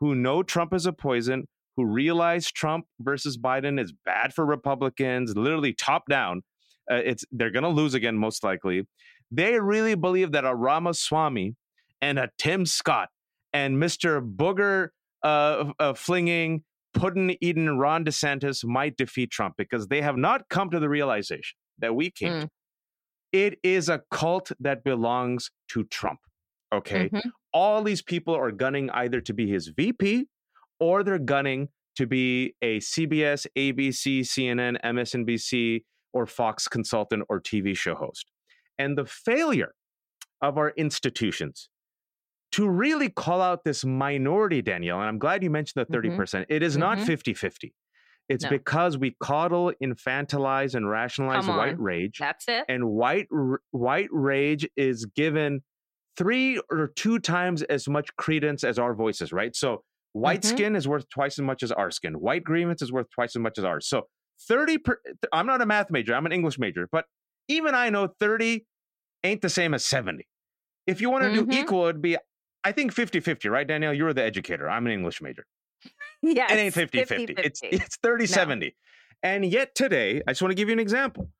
who 0.00 0.14
know 0.14 0.42
Trump 0.42 0.74
is 0.74 0.86
a 0.86 0.92
poison, 0.92 1.46
who 1.76 1.84
realize 1.84 2.50
Trump 2.50 2.86
versus 3.00 3.38
Biden 3.38 3.80
is 3.80 3.92
bad 4.04 4.34
for 4.34 4.44
Republicans, 4.44 5.36
literally 5.36 5.72
top 5.72 6.04
down. 6.08 6.42
Uh, 6.90 6.96
it's 6.96 7.24
they're 7.30 7.50
going 7.50 7.62
to 7.62 7.68
lose 7.68 7.94
again 7.94 8.18
most 8.18 8.42
likely. 8.42 8.86
They 9.30 9.58
really 9.60 9.94
believe 9.94 10.32
that 10.32 10.44
a 10.44 10.54
Ramaswamy 10.54 11.54
and 12.02 12.18
a 12.18 12.30
Tim 12.36 12.66
Scott 12.66 13.08
and 13.52 13.76
Mr. 13.76 14.20
Booger 14.20 14.88
uh, 15.22 15.72
uh, 15.78 15.94
flinging 15.94 16.64
Puddin 16.94 17.36
Eden 17.40 17.78
Ron 17.78 18.04
DeSantis 18.04 18.64
might 18.64 18.96
defeat 18.96 19.30
Trump 19.30 19.54
because 19.56 19.88
they 19.88 20.02
have 20.02 20.16
not 20.16 20.48
come 20.48 20.70
to 20.70 20.80
the 20.80 20.88
realization 20.88 21.56
that 21.78 21.94
we 21.94 22.10
can't. 22.10 22.44
Mm. 22.44 22.48
It 23.32 23.58
is 23.62 23.88
a 23.88 24.02
cult 24.10 24.52
that 24.60 24.84
belongs 24.84 25.50
to 25.68 25.84
Trump. 25.84 26.20
Okay. 26.72 27.08
Mm-hmm. 27.08 27.28
All 27.52 27.82
these 27.82 28.02
people 28.02 28.34
are 28.34 28.50
gunning 28.50 28.90
either 28.90 29.20
to 29.22 29.32
be 29.32 29.48
his 29.48 29.68
VP 29.68 30.26
or 30.80 31.02
they're 31.02 31.18
gunning 31.18 31.68
to 31.96 32.06
be 32.06 32.54
a 32.62 32.78
CBS, 32.78 33.46
ABC, 33.56 34.20
CNN, 34.20 34.80
MSNBC, 34.82 35.84
or 36.12 36.26
Fox 36.26 36.68
consultant 36.68 37.24
or 37.28 37.40
TV 37.40 37.76
show 37.76 37.94
host. 37.94 38.26
And 38.78 38.96
the 38.96 39.06
failure 39.06 39.74
of 40.40 40.58
our 40.58 40.70
institutions 40.70 41.68
to 42.52 42.68
really 42.68 43.08
call 43.08 43.40
out 43.40 43.64
this 43.64 43.84
minority, 43.84 44.62
Danielle, 44.62 45.00
and 45.00 45.08
I'm 45.08 45.18
glad 45.18 45.42
you 45.42 45.50
mentioned 45.50 45.86
the 45.88 45.96
30%, 45.96 46.02
mm-hmm. 46.02 46.16
percent 46.16 46.46
it 46.48 46.62
is 46.62 46.74
mm-hmm. 46.74 46.80
not 46.80 47.00
50 47.00 47.34
50. 47.34 47.74
It's 48.28 48.44
no. 48.44 48.50
because 48.50 48.96
we 48.96 49.16
coddle, 49.20 49.72
infantilize, 49.82 50.74
and 50.74 50.88
rationalize 50.88 51.46
white 51.46 51.78
rage. 51.78 52.18
That's 52.18 52.46
it. 52.48 52.64
And 52.68 52.88
white 52.88 53.26
white 53.72 54.08
rage 54.12 54.66
is 54.76 55.06
given 55.06 55.62
three 56.16 56.60
or 56.70 56.92
two 56.94 57.18
times 57.18 57.62
as 57.62 57.88
much 57.88 58.14
credence 58.16 58.64
as 58.64 58.78
our 58.78 58.94
voices, 58.94 59.32
right? 59.32 59.54
So 59.56 59.82
white 60.12 60.42
mm-hmm. 60.42 60.56
skin 60.56 60.76
is 60.76 60.86
worth 60.86 61.08
twice 61.08 61.38
as 61.38 61.42
much 61.42 61.62
as 61.62 61.72
our 61.72 61.90
skin. 61.90 62.14
White 62.14 62.44
grievance 62.44 62.80
is 62.80 62.92
worth 62.92 63.10
twice 63.10 63.34
as 63.34 63.40
much 63.40 63.58
as 63.58 63.64
ours. 63.64 63.88
So 63.88 64.02
30 64.48 64.78
per, 64.78 64.98
I'm 65.32 65.46
not 65.46 65.60
a 65.60 65.66
math 65.66 65.90
major, 65.90 66.14
I'm 66.14 66.26
an 66.26 66.32
English 66.32 66.58
major, 66.58 66.88
but 66.90 67.06
even 67.48 67.74
I 67.74 67.90
know 67.90 68.08
30 68.20 68.64
ain't 69.24 69.42
the 69.42 69.48
same 69.48 69.74
as 69.74 69.84
70. 69.84 70.26
If 70.86 71.00
you 71.00 71.10
want 71.10 71.24
to 71.24 71.32
do 71.32 71.42
mm-hmm. 71.42 71.52
equal, 71.52 71.84
it'd 71.84 72.02
be 72.02 72.16
I 72.64 72.72
think 72.72 72.92
50 72.92 73.20
50, 73.20 73.48
right, 73.48 73.66
Danielle? 73.66 73.94
You're 73.94 74.12
the 74.12 74.22
educator. 74.22 74.68
I'm 74.68 74.86
an 74.86 74.92
English 74.92 75.20
major. 75.22 75.46
Yeah. 76.24 76.52
It 76.52 76.56
ain't 76.56 76.72
50 76.72 77.04
50. 77.04 77.34
It's, 77.38 77.60
it's 77.64 77.96
30 77.96 78.22
no. 78.22 78.26
70. 78.26 78.76
And 79.24 79.44
yet 79.44 79.74
today, 79.74 80.22
I 80.24 80.30
just 80.30 80.40
want 80.40 80.52
to 80.52 80.54
give 80.54 80.68
you 80.68 80.72
an 80.72 80.78
example. 80.78 81.30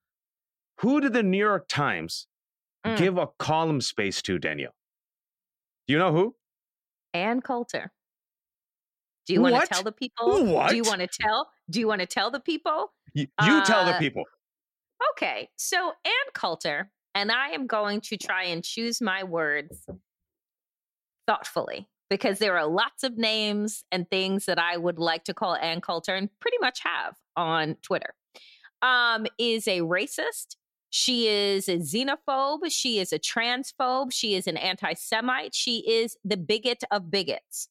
Who 0.81 1.01
did 1.01 1.13
the 1.13 1.23
New 1.23 1.39
York 1.39 1.69
Times 1.69 2.27
mm. 2.85 2.97
give 2.97 3.17
a 3.17 3.29
column 3.39 3.81
space 3.81 4.21
to, 4.23 4.41
Danielle? 4.41 4.75
Do 5.87 5.93
you 5.93 6.01
know 6.01 6.11
who? 6.11 6.35
Ann 7.15 7.41
Coulter. 7.43 7.93
Do 9.27 9.35
you 9.35 9.41
want 9.41 9.61
to 9.61 9.67
tell 9.69 9.85
the 9.85 9.93
people? 9.93 10.47
What? 10.47 10.71
Do 10.71 10.77
you 10.77 10.83
want 10.83 11.01
to 11.01 11.07
tell? 11.07 11.49
Do 11.71 11.79
you 11.79 11.87
want 11.87 12.01
to 12.01 12.07
tell 12.07 12.33
the 12.33 12.41
people? 12.41 12.93
You, 13.15 13.29
you 13.45 13.53
uh, 13.53 13.65
tell 13.65 13.85
the 13.85 13.95
uh, 13.95 13.99
people. 14.01 14.25
Okay. 15.13 15.49
So 15.57 15.93
Ann 16.05 16.33
Coulter, 16.35 16.91
and 17.15 17.31
I 17.31 17.51
am 17.51 17.69
going 17.69 18.01
to 18.01 18.17
try 18.17 18.45
and 18.45 18.65
choose 18.65 19.01
my 19.01 19.23
words 19.23 19.87
thoughtfully 21.27 21.89
because 22.11 22.39
there 22.39 22.59
are 22.59 22.67
lots 22.67 23.05
of 23.05 23.17
names 23.17 23.85
and 23.91 24.09
things 24.11 24.45
that 24.45 24.59
I 24.59 24.77
would 24.77 24.99
like 24.99 25.25
to 25.25 25.35
call 25.35 25.57
Ann 25.57 25.81
Coulter 25.81 26.15
and 26.15 26.29
pretty 26.41 26.59
much 26.61 26.81
have 26.81 27.17
on 27.37 27.77
Twitter. 27.83 28.15
Um, 28.83 29.27
is 29.39 29.67
a 29.67 29.81
racist. 29.81 30.57
She 30.91 31.27
is 31.27 31.69
a 31.69 31.79
xenophobe. 31.79 32.71
She 32.71 32.99
is 32.99 33.15
a 33.15 33.19
transphobe. 33.19 34.13
She 34.13 34.35
is 34.35 34.47
an 34.47 34.59
anti 34.59 34.93
Semite. 34.93 35.55
She 35.55 35.79
is 35.91 36.17
the 36.23 36.37
bigot 36.37 36.85
of 36.91 37.11
bigots. 37.11 37.69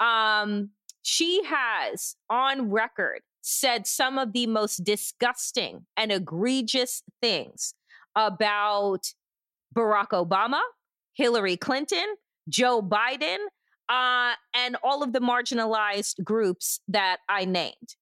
Um, 0.00 0.70
she 1.02 1.44
has 1.44 2.16
on 2.28 2.70
record 2.70 3.20
said 3.42 3.86
some 3.86 4.18
of 4.18 4.32
the 4.32 4.48
most 4.48 4.78
disgusting 4.82 5.86
and 5.96 6.10
egregious 6.10 7.04
things 7.22 7.74
about 8.16 9.12
Barack 9.72 10.08
Obama, 10.08 10.60
Hillary 11.14 11.56
Clinton, 11.56 12.16
Joe 12.48 12.82
Biden, 12.82 13.38
uh, 13.88 14.32
and 14.54 14.76
all 14.82 15.02
of 15.02 15.12
the 15.12 15.20
marginalized 15.20 16.22
groups 16.24 16.80
that 16.88 17.18
I 17.28 17.44
named. 17.44 17.96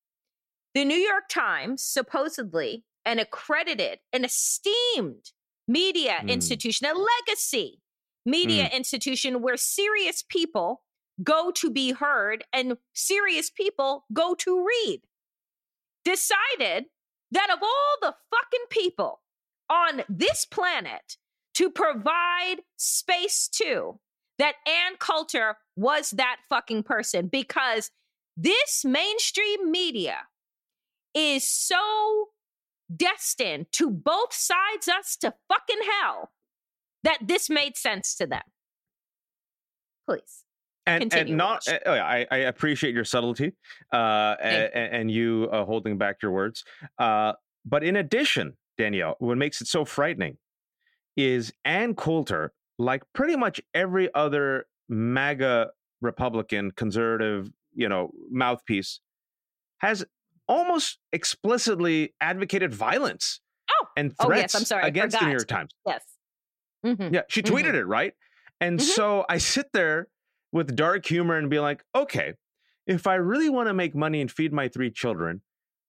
The 0.75 0.85
New 0.85 0.97
York 0.97 1.25
Times, 1.29 1.83
supposedly 1.83 2.85
an 3.05 3.19
accredited, 3.19 3.99
an 4.13 4.25
esteemed 4.25 5.31
media 5.69 6.21
mm. 6.23 6.29
institution, 6.29 6.87
a 6.87 6.95
legacy 6.95 7.81
media 8.27 8.65
mm. 8.65 8.73
institution 8.73 9.43
where 9.43 9.57
serious 9.57 10.25
people 10.29 10.83
go 11.23 11.51
to 11.53 11.71
be 11.71 11.93
heard 11.93 12.45
and 12.53 12.77
serious 12.93 13.51
people 13.51 14.05
go 14.13 14.35
to 14.35 14.67
read, 14.67 15.03
decided 16.05 16.87
that 17.31 17.51
of 17.51 17.59
all 17.63 17.97
the 18.01 18.15
fucking 18.31 18.67
people 18.71 19.21
on 19.71 20.03
this 20.09 20.45
planet 20.45 21.17
to 21.55 21.71
provide 21.71 22.57
space 22.77 23.49
to 23.49 24.01
that 24.39 24.55
Ann 24.67 24.97
Coulter 24.99 25.57
was 25.77 26.11
that 26.11 26.39
fucking 26.49 26.83
person 26.83 27.29
because 27.29 27.91
this 28.37 28.85
mainstream 28.85 29.71
media 29.71 30.17
is 31.15 31.49
so 31.49 32.29
destined 32.95 33.67
to 33.73 33.91
both 33.91 34.33
sides 34.33 34.89
us 34.89 35.17
to 35.17 35.35
fucking 35.49 35.89
hell 36.01 36.33
that 37.03 37.19
this 37.23 37.49
made 37.49 37.77
sense 37.77 38.15
to 38.17 38.27
them. 38.27 38.43
Please. 40.09 40.45
And, 40.87 41.15
and 41.15 41.37
not, 41.37 41.67
uh, 41.67 41.91
I, 41.91 42.27
I 42.31 42.37
appreciate 42.39 42.93
your 42.95 43.05
subtlety 43.05 43.53
uh, 43.91 44.35
and, 44.43 44.75
and, 44.75 45.11
you 45.11 45.49
uh, 45.51 45.65
holding 45.65 45.97
back 45.97 46.17
your 46.21 46.31
words. 46.31 46.63
Uh, 46.99 47.33
but 47.65 47.83
in 47.83 47.97
addition, 47.97 48.59
Danielle, 48.77 49.17
what 49.19 49.39
makes 49.39 49.63
it 49.63 49.67
so 49.67 49.87
frightening 49.87 50.37
is 51.17 51.55
Ann 51.65 51.95
Coulter 51.95 52.53
like 52.79 53.03
pretty 53.13 53.37
much 53.37 53.61
every 53.75 54.13
other 54.15 54.67
MAGA 54.89 55.71
Republican 56.01 56.71
conservative, 56.73 57.51
you 57.75 57.89
know, 57.89 58.11
mouthpiece, 58.31 59.01
has 59.79 60.05
almost 60.49 60.99
explicitly 61.13 62.15
advocated 62.21 62.75
violence 62.75 63.41
Oh, 63.71 63.87
and 63.97 64.17
oh 64.21 64.27
threats 64.27 64.55
yes, 64.55 64.55
I'm 64.55 64.65
sorry, 64.65 64.89
against 64.89 65.19
the 65.19 65.27
New. 65.27 65.33
York 65.33 65.49
Times. 65.49 65.71
Yes. 65.87 66.05
Mhm. 66.85 67.15
Yeah, 67.15 67.23
she 67.29 67.43
tweeted 67.43 67.75
it, 67.75 67.85
right? 67.87 68.15
And 68.61 68.79
Mhm. 68.79 68.83
so 68.83 69.25
I 69.29 69.39
sit 69.39 69.73
there 69.73 70.09
with 70.53 70.77
dark 70.77 71.07
humor 71.07 71.37
and 71.39 71.49
be 71.51 71.59
like, 71.61 71.85
okay, 71.95 72.35
if 72.87 73.07
I 73.07 73.15
really 73.15 73.49
want 73.49 73.69
to 73.69 73.75
make 73.75 73.95
money 73.95 74.21
and 74.21 74.31
feed 74.31 74.53
my 74.53 74.69
three 74.69 74.91
children, 74.91 75.43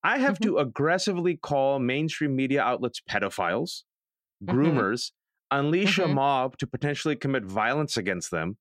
I 0.04 0.20
have 0.20 0.40
Mhm. 0.40 0.44
to 0.44 0.58
aggressively 0.60 1.36
call 1.38 1.80
mainstream 1.80 2.36
media 2.36 2.62
outlets 2.62 3.02
pedophiles, 3.10 3.84
Mhm. 4.48 4.56
groomers, 4.56 5.12
unleash 5.52 5.98
a 6.00 6.08
Mhm. 6.08 6.08
mob 6.08 6.58
to 6.58 6.68
potentially 6.68 7.16
commit 7.16 7.46
violence 7.46 7.98
against 7.98 8.32
them, 8.32 8.58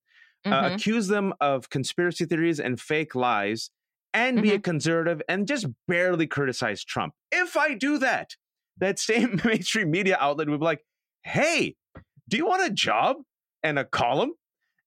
uh, 0.50 0.62
Mhm. 0.62 0.73
accuse 0.73 1.09
them 1.09 1.35
of 1.41 1.71
conspiracy 1.71 2.26
theories 2.26 2.61
and 2.61 2.81
fake 2.81 3.14
lies, 3.14 3.71
and 4.12 4.41
be 4.43 4.53
a 4.53 4.61
conservative 4.61 5.23
and 5.29 5.49
just 5.49 5.67
barely 5.88 6.26
criticize 6.26 6.85
Trump. 6.85 7.14
If 7.33 7.57
I 7.57 7.75
do 7.75 7.99
that, 7.99 8.37
that 8.79 8.99
same 8.99 9.41
mainstream 9.45 9.91
media 9.91 10.17
outlet 10.21 10.49
would 10.49 10.61
be 10.61 10.64
like, 10.64 10.85
hey, 11.25 11.76
do 12.29 12.37
you 12.37 12.47
want 12.47 12.64
a 12.71 12.71
job 12.75 13.19
and 13.62 13.79
a 13.79 13.85
column? 13.85 14.33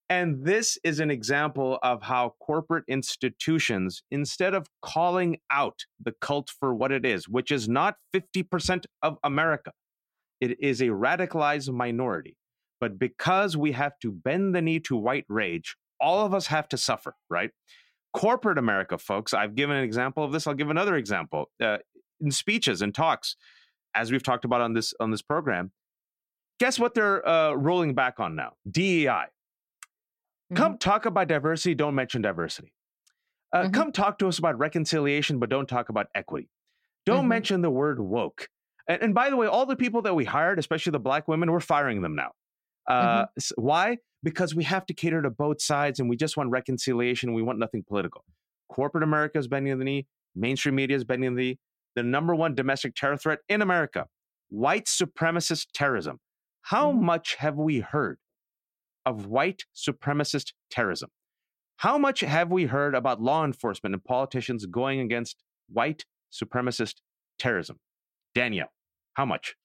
And 0.09 0.45
this 0.45 0.77
is 0.83 0.99
an 1.01 1.11
example 1.11 1.79
of 1.83 2.03
how 2.03 2.35
corporate 2.41 2.85
institutions, 2.87 4.03
instead 4.11 4.53
of 4.53 4.67
calling 4.81 5.39
out 5.51 5.81
the 5.99 6.13
cult 6.21 6.49
for 6.49 6.73
what 6.73 6.91
it 6.93 7.05
is, 7.05 7.27
which 7.27 7.51
is 7.51 7.67
not 7.67 7.97
50% 8.13 8.85
of 9.03 9.17
America, 9.23 9.73
it 10.41 10.59
is 10.61 10.81
a 10.81 10.87
radicalized 10.87 11.71
minority. 11.73 12.35
But 12.79 12.99
because 12.99 13.57
we 13.57 13.71
have 13.71 13.93
to 14.01 14.11
bend 14.11 14.53
the 14.53 14.61
knee 14.61 14.79
to 14.81 14.95
white 14.95 15.25
rage, 15.29 15.75
all 15.99 16.25
of 16.25 16.33
us 16.33 16.47
have 16.47 16.67
to 16.69 16.77
suffer, 16.77 17.15
right? 17.29 17.49
Corporate 18.13 18.57
America, 18.57 18.97
folks, 18.97 19.33
I've 19.33 19.55
given 19.55 19.75
an 19.77 19.83
example 19.83 20.23
of 20.23 20.31
this. 20.31 20.45
I'll 20.47 20.53
give 20.53 20.69
another 20.69 20.95
example. 20.95 21.49
Uh, 21.61 21.77
in 22.21 22.31
speeches 22.31 22.81
and 22.81 22.93
talks, 22.93 23.35
as 23.95 24.11
we've 24.11 24.23
talked 24.23 24.45
about 24.45 24.61
on 24.61 24.73
this 24.73 24.93
on 24.99 25.11
this 25.11 25.21
program, 25.21 25.71
guess 26.59 26.79
what 26.79 26.93
they're 26.93 27.27
uh, 27.27 27.53
rolling 27.53 27.93
back 27.95 28.19
on 28.19 28.35
now? 28.35 28.53
DEI. 28.69 29.25
Come 30.55 30.77
talk 30.77 31.05
about 31.05 31.27
diversity, 31.27 31.75
don't 31.75 31.95
mention 31.95 32.21
diversity. 32.21 32.73
Uh, 33.51 33.63
Mhm. 33.63 33.73
Come 33.73 33.91
talk 33.91 34.17
to 34.19 34.27
us 34.27 34.39
about 34.39 34.57
reconciliation, 34.57 35.39
but 35.39 35.49
don't 35.49 35.67
talk 35.67 35.89
about 35.89 36.07
equity. 36.15 36.49
Don't 37.05 37.25
Mhm. 37.25 37.29
mention 37.29 37.61
the 37.61 37.69
word 37.69 37.99
woke. 37.99 38.49
And, 38.87 39.01
and 39.01 39.13
by 39.13 39.29
the 39.29 39.35
way, 39.35 39.47
all 39.47 39.65
the 39.65 39.75
people 39.75 40.01
that 40.03 40.15
we 40.15 40.25
hired, 40.25 40.59
especially 40.59 40.91
the 40.91 40.99
black 40.99 41.27
women, 41.27 41.51
we're 41.51 41.59
firing 41.59 42.01
them 42.01 42.15
now. 42.15 42.31
Uh, 42.87 43.25
s- 43.37 43.51
why? 43.57 43.97
Because 44.23 44.55
we 44.55 44.63
have 44.63 44.85
to 44.87 44.93
cater 44.93 45.21
to 45.21 45.29
both 45.29 45.61
sides 45.61 45.99
and 45.99 46.09
we 46.09 46.15
just 46.15 46.37
want 46.37 46.49
reconciliation. 46.49 47.33
We 47.33 47.41
want 47.41 47.59
nothing 47.59 47.83
political. 47.87 48.23
Corporate 48.69 49.03
America 49.03 49.37
is 49.37 49.47
bending 49.47 49.77
the 49.77 49.83
knee. 49.85 50.07
Mainstream 50.35 50.75
media 50.75 50.95
is 50.95 51.03
bending 51.03 51.35
the 51.35 51.41
knee. 51.41 51.59
The 51.95 52.03
number 52.03 52.33
one 52.35 52.55
domestic 52.55 52.95
terror 52.95 53.17
threat 53.17 53.39
in 53.49 53.61
America, 53.61 54.05
white 54.49 54.85
supremacist 54.85 55.67
terrorism. 55.73 56.19
How 56.61 56.91
Mhm. 56.91 57.01
much 57.01 57.35
have 57.35 57.55
we 57.55 57.79
heard 57.79 58.19
of 59.05 59.25
white 59.25 59.63
supremacist 59.75 60.53
terrorism? 60.69 61.09
How 61.77 61.97
much 61.97 62.21
have 62.21 62.51
we 62.51 62.65
heard 62.65 62.95
about 62.95 63.21
law 63.21 63.43
enforcement 63.45 63.93
and 63.95 64.03
politicians 64.03 64.65
going 64.65 64.99
against 64.99 65.43
white 65.69 66.05
supremacist 66.31 67.01
terrorism? 67.39 67.79
Danielle, 68.35 68.71
how 69.17 69.25
much? 69.25 69.55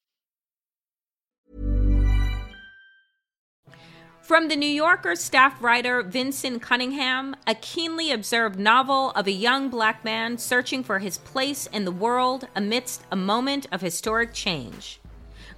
From 4.22 4.48
the 4.48 4.56
New 4.56 4.66
Yorker 4.66 5.14
staff 5.14 5.62
writer 5.62 6.02
Vinson 6.02 6.58
Cunningham, 6.58 7.36
a 7.46 7.54
keenly 7.54 8.10
observed 8.10 8.58
novel 8.58 9.10
of 9.10 9.26
a 9.26 9.32
young 9.32 9.68
black 9.68 10.04
man 10.04 10.38
searching 10.38 10.82
for 10.82 11.00
his 11.00 11.18
place 11.18 11.66
in 11.66 11.84
the 11.84 11.92
world 11.92 12.48
amidst 12.56 13.02
a 13.10 13.16
moment 13.16 13.66
of 13.70 13.82
historic 13.82 14.32
change. 14.32 15.00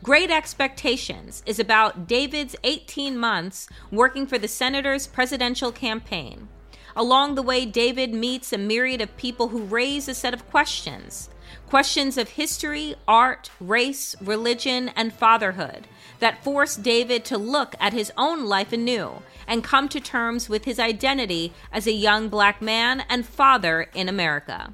Great 0.03 0.31
Expectations 0.31 1.43
is 1.47 1.61
about 1.61 2.09
David's 2.09 2.57
18 2.65 3.17
months 3.17 3.69
working 3.93 4.27
for 4.27 4.39
the 4.39 4.49
senator's 4.49 5.07
presidential 5.07 5.71
campaign. 5.71 6.49
Along 6.97 7.35
the 7.35 7.43
way, 7.43 7.65
David 7.65 8.13
meets 8.13 8.53
a 8.53 8.59
myriad 8.59 9.01
of 9.01 9.17
people 9.17 9.49
who 9.49 9.63
raise 9.63 10.09
a 10.09 10.15
set 10.15 10.35
of 10.35 10.49
questions 10.51 11.29
questions 11.69 12.17
of 12.17 12.31
history, 12.31 12.95
art, 13.07 13.51
race, 13.61 14.15
religion, 14.21 14.91
and 14.97 15.13
fatherhood 15.13 15.87
that 16.21 16.43
force 16.45 16.77
David 16.77 17.25
to 17.27 17.37
look 17.37 17.75
at 17.81 17.93
his 17.93 18.13
own 18.17 18.45
life 18.45 18.73
anew 18.73 19.23
and 19.47 19.65
come 19.65 19.89
to 19.89 20.01
terms 20.01 20.49
with 20.49 20.65
his 20.65 20.79
identity 20.79 21.53
as 21.73 21.87
a 21.87 21.93
young 21.93 22.29
black 22.29 22.63
man 22.63 23.05
and 23.09 23.27
father 23.27 23.89
in 23.95 24.09
America. 24.09 24.73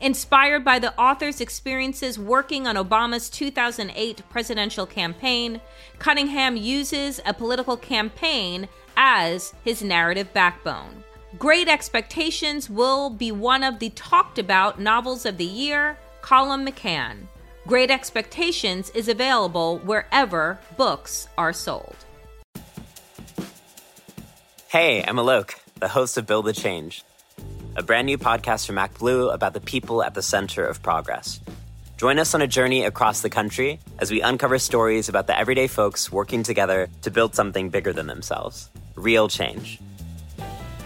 Inspired 0.00 0.62
by 0.62 0.78
the 0.78 0.98
author's 1.00 1.40
experiences 1.40 2.18
working 2.18 2.66
on 2.66 2.76
Obama's 2.76 3.30
2008 3.30 4.22
presidential 4.28 4.84
campaign, 4.84 5.60
Cunningham 5.98 6.56
uses 6.56 7.20
a 7.24 7.32
political 7.32 7.78
campaign 7.78 8.68
as 8.96 9.54
his 9.64 9.82
narrative 9.82 10.32
backbone. 10.34 11.02
Great 11.38 11.68
Expectations 11.68 12.68
will 12.68 13.08
be 13.08 13.32
one 13.32 13.62
of 13.62 13.78
the 13.78 13.90
talked 13.90 14.38
about 14.38 14.80
novels 14.80 15.24
of 15.24 15.38
the 15.38 15.44
year, 15.44 15.98
Colum 16.26 16.66
McCann. 16.66 17.28
Great 17.68 17.88
Expectations 17.88 18.90
is 18.96 19.06
available 19.06 19.78
wherever 19.84 20.58
books 20.76 21.28
are 21.38 21.52
sold. 21.52 21.94
Hey, 24.66 25.04
I'm 25.04 25.18
Alok, 25.18 25.54
the 25.78 25.86
host 25.86 26.18
of 26.18 26.26
Build 26.26 26.46
the 26.46 26.52
Change, 26.52 27.04
a 27.76 27.84
brand 27.84 28.06
new 28.06 28.18
podcast 28.18 28.66
from 28.66 28.74
ActBlue 28.74 29.32
about 29.32 29.54
the 29.54 29.60
people 29.60 30.02
at 30.02 30.14
the 30.14 30.22
center 30.22 30.66
of 30.66 30.82
progress. 30.82 31.38
Join 31.96 32.18
us 32.18 32.34
on 32.34 32.42
a 32.42 32.48
journey 32.48 32.84
across 32.84 33.20
the 33.20 33.30
country 33.30 33.78
as 34.00 34.10
we 34.10 34.20
uncover 34.20 34.58
stories 34.58 35.08
about 35.08 35.28
the 35.28 35.38
everyday 35.38 35.68
folks 35.68 36.10
working 36.10 36.42
together 36.42 36.88
to 37.02 37.12
build 37.12 37.36
something 37.36 37.70
bigger 37.70 37.92
than 37.92 38.08
themselves 38.08 38.68
real 38.96 39.28
change. 39.28 39.78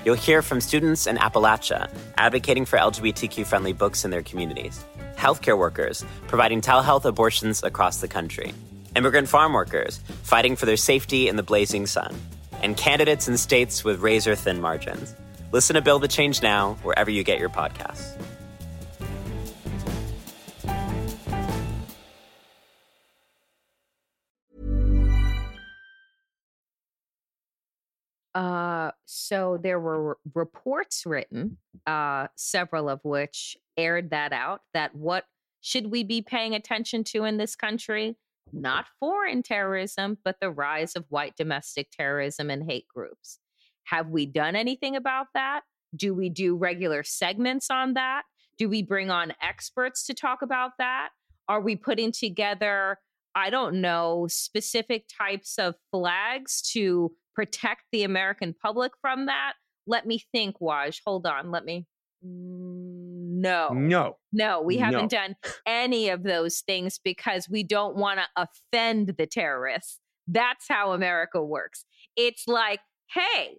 You'll 0.05 0.17
hear 0.17 0.43
from 0.43 0.61
students 0.61 1.07
in 1.07 1.17
Appalachia 1.17 1.89
advocating 2.19 2.67
for 2.67 2.79
LGBTQ 2.79 3.47
friendly 3.47 3.73
books 3.73 4.05
in 4.05 4.11
their 4.11 4.23
communities, 4.23 4.85
healthcare 5.21 5.59
workers 5.59 6.05
providing 6.27 6.61
telehealth 6.63 7.05
abortions 7.05 7.63
across 7.63 8.01
the 8.01 8.09
country, 8.09 8.55
immigrant 8.97 9.29
farm 9.29 9.53
workers 9.53 10.01
fighting 10.23 10.57
for 10.57 10.67
their 10.67 10.77
safety 10.79 11.29
in 11.29 11.37
the 11.37 11.43
blazing 11.43 11.87
sun, 11.87 12.15
and 12.63 12.77
candidates 12.77 13.29
in 13.29 13.37
states 13.37 13.85
with 13.85 14.01
razor 14.01 14.35
thin 14.35 14.61
margins. 14.61 15.15
Listen 15.53 15.75
to 15.75 15.83
Build 15.83 16.03
the 16.03 16.09
Change 16.09 16.43
now, 16.43 16.79
wherever 16.83 17.11
you 17.11 17.23
get 17.23 17.39
your 17.39 17.51
podcasts. 17.51 18.17
Uh, 28.35 28.93
so 29.07 29.59
there 29.61 29.81
were 29.81 30.17
reports 30.35 31.05
written, 31.05 31.59
uh, 31.87 32.29
several 32.37 32.89
of 32.89 33.01
which 33.05 33.57
aired 33.85 34.11
that 34.11 34.33
out. 34.33 34.63
That 34.75 34.95
what 34.95 35.25
should 35.61 35.91
we 35.91 36.05
be 36.05 36.23
paying 36.23 36.55
attention 36.55 37.05
to 37.05 37.25
in 37.25 37.37
this 37.37 37.57
country? 37.57 38.17
Not 38.53 38.87
foreign 38.99 39.43
terrorism, 39.43 40.19
but 40.25 40.37
the 40.41 40.51
rise 40.51 40.97
of 40.97 41.05
white 41.09 41.37
domestic 41.37 41.91
terrorism 41.91 42.51
and 42.51 42.69
hate 42.69 42.89
groups. 42.89 43.39
Have 43.85 44.09
we 44.09 44.27
done 44.27 44.57
anything 44.57 44.97
about 44.97 45.27
that? 45.35 45.63
Do 45.95 46.15
we 46.15 46.29
do 46.29 46.57
regular 46.57 47.03
segments 47.03 47.71
on 47.71 47.95
that? 47.95 48.23
Do 48.59 48.69
we 48.69 48.83
bring 48.83 49.11
on 49.11 49.33
experts 49.43 50.07
to 50.07 50.15
talk 50.15 50.43
about 50.43 50.73
that? 50.79 51.11
Are 51.49 51.61
we 51.61 51.77
putting 51.77 52.13
together, 52.13 52.99
I 53.35 53.51
don't 53.51 53.81
know, 53.81 54.27
specific 54.29 55.07
types 55.09 55.59
of 55.59 55.75
flags 55.91 56.63
to 56.73 57.13
protect 57.35 57.83
the 57.91 58.05
American 58.05 58.55
public 58.55 58.93
from 59.01 59.27
that? 59.27 59.55
Let 59.87 60.07
me 60.07 60.23
think, 60.33 60.59
Waj. 60.61 61.01
Hold 61.05 61.27
on. 61.27 61.51
Let 61.51 61.65
me. 61.65 61.87
Mm, 62.25 63.00
No. 63.41 63.69
No. 63.73 64.17
No, 64.33 64.61
we 64.61 64.77
haven't 64.79 65.13
No. 65.13 65.19
done 65.19 65.37
any 65.67 66.09
of 66.09 66.23
those 66.23 66.61
things 66.61 66.99
because 67.03 67.49
we 67.49 67.63
don't 67.63 67.97
want 67.97 68.21
to 68.21 68.27
offend 68.73 69.15
the 69.19 69.27
terrorists. 69.27 69.99
That's 70.29 70.67
how 70.69 70.93
America 70.93 71.43
works. 71.43 71.85
It's 72.17 72.47
like, 72.47 72.81
hey, 73.15 73.57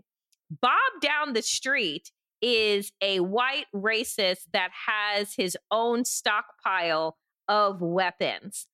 Bob 0.62 0.80
down 1.02 1.34
the 1.34 1.42
street 1.42 2.12
is 2.42 2.92
a 3.02 3.20
white 3.20 3.66
racist 3.76 4.44
that 4.54 4.72
has 4.88 5.34
his 5.36 5.58
own 5.70 6.06
stockpile 6.06 7.18
of 7.48 7.82
weapons. 7.82 8.68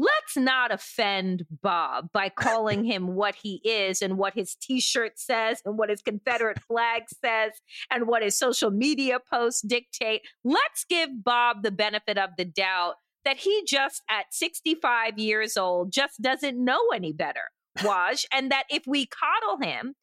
Let's 0.00 0.36
not 0.36 0.70
offend 0.70 1.44
Bob 1.60 2.12
by 2.12 2.28
calling 2.28 2.84
him 2.84 3.16
what 3.16 3.34
he 3.34 3.60
is 3.64 4.00
and 4.00 4.16
what 4.16 4.32
his 4.32 4.54
t 4.54 4.80
shirt 4.80 5.18
says 5.18 5.60
and 5.64 5.76
what 5.76 5.90
his 5.90 6.02
Confederate 6.02 6.62
flag 6.62 7.02
says 7.24 7.54
and 7.90 8.06
what 8.06 8.22
his 8.22 8.38
social 8.38 8.70
media 8.70 9.18
posts 9.18 9.60
dictate. 9.60 10.22
Let's 10.44 10.84
give 10.88 11.24
Bob 11.24 11.64
the 11.64 11.72
benefit 11.72 12.16
of 12.16 12.30
the 12.38 12.44
doubt 12.44 12.94
that 13.24 13.38
he 13.38 13.64
just 13.66 14.04
at 14.08 14.32
65 14.32 15.18
years 15.18 15.56
old 15.56 15.92
just 15.92 16.22
doesn't 16.22 16.62
know 16.64 16.90
any 16.94 17.12
better, 17.12 17.50
Waj, 17.80 18.24
and 18.32 18.52
that 18.52 18.66
if 18.70 18.84
we 18.86 19.04
coddle 19.06 19.58
him 19.60 19.96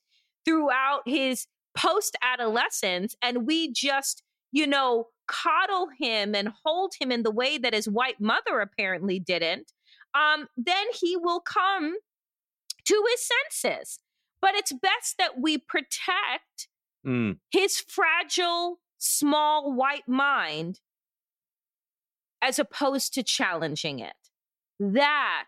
throughout 0.44 1.04
his 1.06 1.48
post 1.74 2.18
adolescence 2.22 3.16
and 3.22 3.48
we 3.48 3.72
just, 3.72 4.24
you 4.52 4.68
know, 4.68 5.06
coddle 5.28 5.88
him 5.98 6.36
and 6.36 6.50
hold 6.66 6.96
him 7.00 7.14
in 7.14 7.24
the 7.24 7.32
way 7.32 7.58
that 7.58 7.74
his 7.74 7.88
white 7.88 8.20
mother 8.20 8.60
apparently 8.60 9.20
didn't, 9.20 9.72
um, 10.16 10.48
then 10.58 10.86
he 11.00 11.18
will 11.18 11.42
come 11.42 11.96
to 12.86 13.04
his 13.12 13.30
senses. 13.52 14.00
But 14.42 14.56
it's 14.56 14.72
best 14.74 15.18
that 15.18 15.40
we 15.40 15.58
protect 15.58 16.68
Mm. 17.06 17.38
his 17.52 17.80
fragile, 17.80 18.80
small 18.98 19.72
white 19.74 20.08
mind 20.08 20.80
as 22.42 22.58
opposed 22.58 23.14
to 23.14 23.22
challenging 23.24 24.00
it. 24.00 24.16
That, 24.80 25.46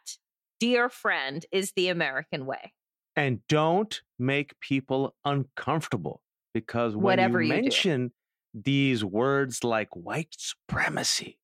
dear 0.60 0.88
friend, 0.90 1.46
is 1.52 1.72
the 1.72 1.90
American 1.90 2.46
way. 2.46 2.74
And 3.16 3.42
don't 3.48 4.00
make 4.20 4.60
people 4.60 5.16
uncomfortable 5.26 6.22
because 6.54 6.96
when 6.96 7.04
Whatever 7.04 7.42
you 7.42 7.48
you 7.54 7.56
do. 7.56 7.62
mention 7.64 8.12
these 8.54 9.04
words 9.04 9.64
like 9.64 9.90
white 9.96 10.36
supremacy 10.38 11.40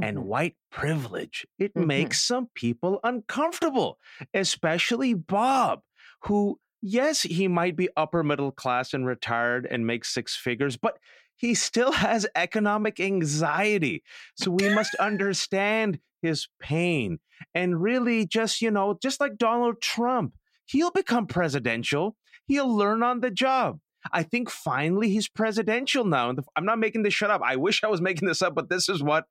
and 0.00 0.18
Mhm. 0.18 0.22
white 0.24 0.56
privilege, 0.70 1.46
it 1.58 1.76
Mhm. 1.76 1.86
makes 1.86 2.22
some 2.22 2.48
people 2.54 3.00
uncomfortable, 3.04 3.98
especially 4.34 5.14
Bob, 5.14 5.82
who, 6.22 6.60
yes, 6.80 7.22
he 7.22 7.48
might 7.48 7.76
be 7.76 7.88
upper 7.96 8.22
middle 8.22 8.52
class 8.52 8.92
and 8.94 9.06
retired 9.06 9.66
and 9.70 9.86
makes 9.86 10.12
six 10.12 10.36
figures, 10.36 10.76
but 10.76 10.98
he 11.36 11.54
still 11.54 11.92
has 12.16 12.26
economic 12.34 13.00
anxiety. 13.00 14.02
So 14.36 14.50
we 14.50 14.68
must 14.68 14.94
understand 14.96 16.00
his 16.20 16.48
pain 16.60 17.18
and 17.54 17.82
really 17.82 18.26
just, 18.26 18.62
you 18.62 18.70
know, 18.70 18.98
just 19.02 19.20
like 19.20 19.36
Donald 19.38 19.80
Trump, 19.80 20.34
he'll 20.66 20.92
become 20.92 21.26
presidential, 21.26 22.16
he'll 22.46 22.74
learn 22.74 23.02
on 23.02 23.20
the 23.20 23.30
job. 23.30 23.80
I 24.12 24.22
think 24.24 24.50
finally 24.50 25.10
he's 25.10 25.28
presidential 25.28 26.04
now. 26.04 26.34
I'm 26.56 26.64
not 26.64 26.78
making 26.80 27.02
this 27.04 27.14
shut 27.14 27.30
up. 27.30 27.40
I 27.44 27.54
wish 27.56 27.84
I 27.84 27.88
was 27.88 28.00
making 28.00 28.26
this 28.26 28.42
up, 28.42 28.54
but 28.54 28.68
this 28.68 28.88
is 28.88 29.02
what 29.02 29.26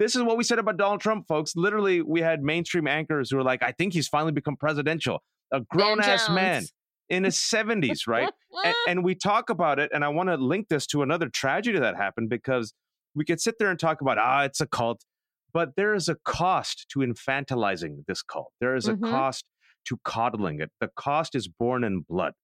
this 0.00 0.16
is 0.16 0.22
what 0.22 0.36
we 0.36 0.42
said 0.42 0.58
about 0.58 0.76
Donald 0.78 1.00
Trump, 1.00 1.28
folks. 1.28 1.54
Literally, 1.54 2.00
we 2.02 2.20
had 2.22 2.42
mainstream 2.42 2.88
anchors 2.88 3.30
who 3.30 3.36
were 3.36 3.44
like, 3.44 3.62
"I 3.62 3.70
think 3.70 3.92
he's 3.92 4.08
finally 4.08 4.32
become 4.32 4.56
presidential." 4.56 5.22
A 5.52 5.60
grown 5.60 6.00
ass 6.00 6.28
man 6.34 6.62
in 7.10 7.24
his 7.24 7.36
70s, 7.36 8.06
right? 8.06 8.30
and, 8.64 8.74
and 8.88 9.04
we 9.04 9.14
talk 9.14 9.50
about 9.50 9.78
it, 9.78 9.90
and 9.92 10.04
I 10.04 10.08
want 10.08 10.28
to 10.30 10.36
link 10.36 10.68
this 10.68 10.86
to 10.88 11.02
another 11.02 11.28
tragedy 11.28 11.78
that 11.78 11.96
happened 11.96 12.30
because 12.30 12.72
we 13.14 13.24
could 13.24 13.40
sit 13.40 13.56
there 13.58 13.68
and 13.70 13.78
talk 13.78 14.00
about, 14.00 14.16
ah, 14.18 14.42
it's 14.44 14.60
a 14.60 14.66
cult, 14.66 15.04
but 15.52 15.76
there 15.76 15.94
is 15.94 16.08
a 16.08 16.14
cost 16.24 16.86
to 16.90 17.00
infantilizing 17.00 18.04
this 18.06 18.22
cult. 18.22 18.52
There 18.60 18.74
is 18.74 18.88
a 18.88 18.94
Mhm. 18.94 19.10
cost 19.10 19.44
to 19.86 19.98
coddling 20.04 20.60
it. 20.60 20.70
The 20.80 20.88
cost 20.96 21.34
is 21.34 21.48
born 21.48 21.84
in 21.84 22.00
blood. 22.08 22.34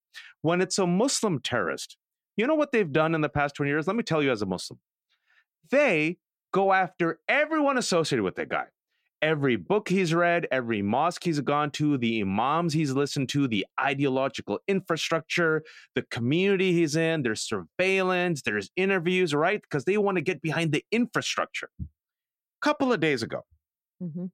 When 0.42 0.61
it's 0.61 0.79
a 0.79 0.87
Muslim 0.87 1.40
terrorist, 1.40 1.97
you 2.37 2.47
know 2.47 2.55
what 2.57 2.73
they've 2.73 2.90
done 2.92 3.14
in 3.14 3.21
the 3.21 3.29
past 3.29 3.55
20 3.55 3.71
years? 3.71 3.87
Let 3.87 3.97
me 3.97 4.03
tell 4.03 4.23
you 4.23 4.31
as 4.33 4.42
a 4.42 4.47
Muslim. 4.47 4.81
They 5.71 6.19
go 6.53 6.73
after 6.73 7.21
everyone 7.29 7.79
associated 7.79 8.23
with 8.23 8.37
that 8.37 8.49
guy 8.49 8.67
every 9.23 9.57
book 9.57 9.89
he's 9.89 10.15
read, 10.15 10.47
every 10.51 10.83
mosque 10.83 11.25
he's 11.25 11.41
gone 11.41 11.71
to, 11.71 11.99
the 11.99 12.21
imams 12.21 12.73
he's 12.73 12.93
listened 12.93 13.29
to, 13.31 13.49
the 13.49 13.67
ideological 13.81 14.61
infrastructure, 14.69 15.63
the 15.95 16.03
community 16.03 16.73
he's 16.73 16.97
in, 16.97 17.23
there's 17.23 17.43
surveillance, 17.43 18.43
there's 18.43 18.71
interviews, 18.77 19.35
right? 19.35 19.63
Because 19.63 19.85
they 19.85 19.97
want 19.99 20.17
to 20.17 20.23
get 20.23 20.43
behind 20.43 20.73
the 20.73 20.85
infrastructure. 20.93 21.71
A 21.81 21.85
couple 22.61 22.93
of 22.93 23.01
days 23.01 23.23
ago, 23.23 23.45
Mhm. 24.03 24.31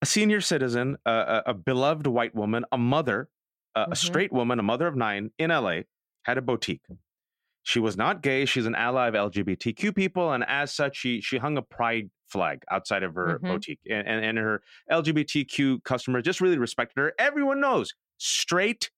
a 0.00 0.06
senior 0.06 0.40
citizen, 0.40 0.96
a, 1.04 1.10
a, 1.46 1.50
a 1.50 1.54
beloved 1.54 2.06
white 2.06 2.34
woman, 2.34 2.64
a 2.70 2.78
mother, 2.78 3.28
a, 3.74 3.88
a 3.90 3.94
Mhm. 3.94 3.96
straight 3.96 4.32
woman, 4.32 4.58
a 4.60 4.62
mother 4.62 4.86
of 4.86 4.96
nine 4.96 5.32
in 5.38 5.50
LA, 5.50 5.82
had 6.22 6.38
a 6.38 6.42
boutique. 6.42 6.86
She 7.68 7.80
was 7.80 7.98
not 7.98 8.22
gay. 8.22 8.46
She's 8.46 8.64
an 8.64 8.74
ally 8.74 9.08
of 9.08 9.14
LGBTQ 9.14 9.94
people, 9.94 10.32
and 10.32 10.42
as 10.48 10.74
such, 10.74 10.96
she 10.96 11.20
she 11.20 11.36
hung 11.36 11.58
a 11.58 11.62
pride 11.62 12.08
flag 12.26 12.62
outside 12.70 13.02
of 13.02 13.14
her 13.14 13.38
Mhm. 13.38 13.46
boutique, 13.46 13.80
and, 13.90 14.08
and 14.08 14.24
and 14.24 14.38
her 14.38 14.62
LGBTQ 14.90 15.82
customers 15.84 16.22
just 16.24 16.40
really 16.40 16.56
respected 16.56 16.98
her. 16.98 17.12
Everyone 17.18 17.60
knows 17.60 17.92
straight 18.16 18.90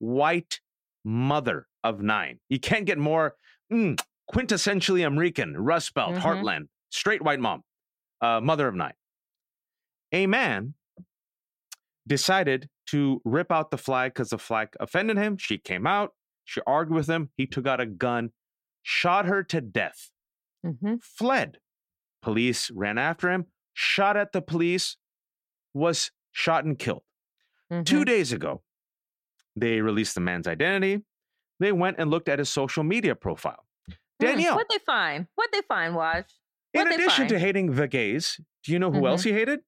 white 0.00 0.60
mother 1.04 1.68
of 1.84 2.00
nine. 2.02 2.40
You 2.48 2.58
can't 2.58 2.86
get 2.86 2.98
more 2.98 3.36
mm, 3.72 3.96
quintessentially 4.32 5.06
American, 5.06 5.56
Rust 5.56 5.94
Belt, 5.94 6.16
Mhm. 6.16 6.20
Heartland, 6.22 6.68
straight 6.90 7.22
white 7.22 7.38
mom, 7.38 7.62
uh, 8.20 8.40
mother 8.40 8.66
of 8.66 8.74
nine. 8.74 8.94
A 10.10 10.26
man 10.26 10.74
decided 12.08 12.68
to 12.86 13.20
rip 13.24 13.52
out 13.52 13.70
the 13.70 13.78
flag 13.78 14.12
because 14.14 14.30
the 14.30 14.38
flag 14.38 14.70
offended 14.80 15.18
him. 15.18 15.36
She 15.36 15.56
came 15.58 15.86
out. 15.86 16.14
She 16.48 16.62
argued 16.66 16.94
with 16.96 17.10
him. 17.10 17.28
He 17.36 17.46
took 17.46 17.66
out 17.66 17.78
a 17.78 17.84
gun, 17.84 18.32
shot 18.82 19.26
her 19.26 19.42
to 19.44 19.60
death, 19.60 20.10
Mhm. 20.64 21.02
fled. 21.02 21.58
Police 22.22 22.70
ran 22.70 22.96
after 22.96 23.30
him, 23.30 23.48
shot 23.74 24.16
at 24.16 24.32
the 24.32 24.40
police, 24.40 24.96
was 25.74 26.10
shot 26.32 26.64
and 26.64 26.78
killed. 26.78 27.04
Two 27.84 28.00
Mhm. 28.00 28.04
days 28.06 28.32
ago, 28.32 28.62
they 29.56 29.82
released 29.82 30.14
the 30.14 30.22
man's 30.22 30.48
identity. 30.48 31.04
They 31.60 31.70
went 31.70 31.98
and 31.98 32.08
looked 32.10 32.30
at 32.30 32.38
his 32.38 32.48
social 32.48 32.82
media 32.82 33.14
profile. 33.14 33.68
Hmm, 33.86 33.92
Danielle, 34.18 34.56
What'd 34.56 34.70
they 34.70 34.82
find? 34.86 35.26
What'd 35.34 35.52
they 35.52 35.66
find, 35.68 35.94
Waj? 35.94 36.32
in 36.72 36.90
addition 36.90 37.28
to 37.28 37.38
hating 37.38 37.72
the 37.74 37.88
gays, 37.88 38.40
do 38.62 38.72
you 38.72 38.78
know 38.78 38.90
who 38.90 39.02
Mhm. 39.02 39.08
else 39.08 39.22
he 39.24 39.32
hated? 39.34 39.60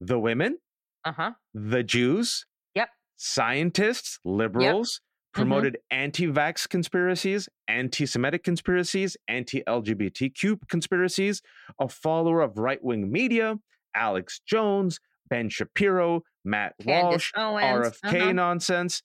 The 0.00 0.18
women, 0.18 0.58
Uh 1.04 1.12
huh. 1.12 1.34
the 1.54 1.84
Jews, 1.84 2.44
Yep. 2.74 2.90
scientists, 3.14 4.18
liberals, 4.24 4.96
Mm-hmm. 4.96 5.04
Promoted 5.38 5.78
anti 5.90 6.26
vax 6.26 6.68
conspiracies, 6.68 7.48
anti 7.68 8.06
Semitic 8.06 8.44
conspiracies, 8.44 9.16
anti 9.28 9.62
LGBTQ 9.66 10.58
conspiracies, 10.68 11.42
a 11.80 11.88
follower 11.88 12.40
of 12.40 12.58
right 12.58 12.82
wing 12.82 13.10
media, 13.10 13.56
Alex 13.94 14.40
Jones, 14.46 15.00
Ben 15.28 15.48
Shapiro, 15.48 16.22
Matt 16.44 16.74
Candace 16.82 17.32
Walsh, 17.36 17.62
Owens. 17.64 18.00
RFK 18.04 18.20
uh-huh. 18.22 18.32
nonsense. 18.32 19.02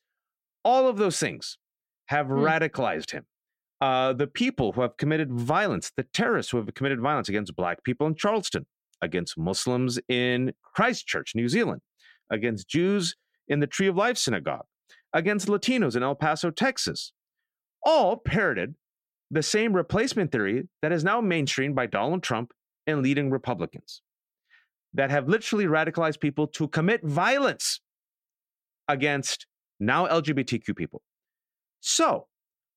All 0.66 0.88
of 0.88 0.98
those 0.98 1.20
things 1.20 1.58
have 2.08 2.28
Hmm. 2.28 2.34
radicalized 2.34 3.12
him. 3.12 3.26
Uh, 3.82 4.14
the 4.14 4.28
people 4.28 4.72
who 4.72 4.82
have 4.82 4.96
committed 4.98 5.32
violence, 5.32 5.92
the 5.98 6.04
terrorists 6.14 6.52
who 6.52 6.58
have 6.58 6.74
committed 6.74 7.02
violence 7.02 7.28
against 7.28 7.54
black 7.56 7.84
people 7.84 8.08
in 8.08 8.16
Charleston, 8.16 8.66
against 9.02 9.38
Muslims 9.38 10.00
in 10.08 10.54
Christchurch, 10.62 11.36
New 11.36 11.50
Zealand, 11.50 11.82
against 12.32 12.70
Jews 12.70 13.16
in 13.50 13.60
the 13.60 13.68
Tree 13.68 13.88
of 13.88 13.98
Life 13.98 14.18
Synagogue, 14.18 14.66
against 15.14 15.48
Latinos 15.48 15.96
in 15.96 16.04
El 16.04 16.16
Paso, 16.16 16.50
Texas, 16.50 17.14
all 17.84 18.18
parroted 18.18 18.76
the 19.30 19.44
same 19.44 19.74
replacement 19.74 20.32
theory 20.32 20.68
that 20.82 20.92
is 20.92 21.04
now 21.04 21.22
mainstreamed 21.22 21.76
by 21.76 21.86
Donald 21.86 22.24
Trump 22.24 22.52
and 22.88 23.02
leading 23.02 23.30
Republicans 23.30 24.02
that 24.94 25.10
have 25.10 25.28
literally 25.28 25.66
radicalized 25.66 26.20
people 26.20 26.48
to 26.48 26.68
commit 26.68 27.04
violence 27.04 27.82
against 28.88 29.48
now 29.80 30.08
LGBTQ 30.08 30.76
people. 30.76 31.02
So, 31.80 32.28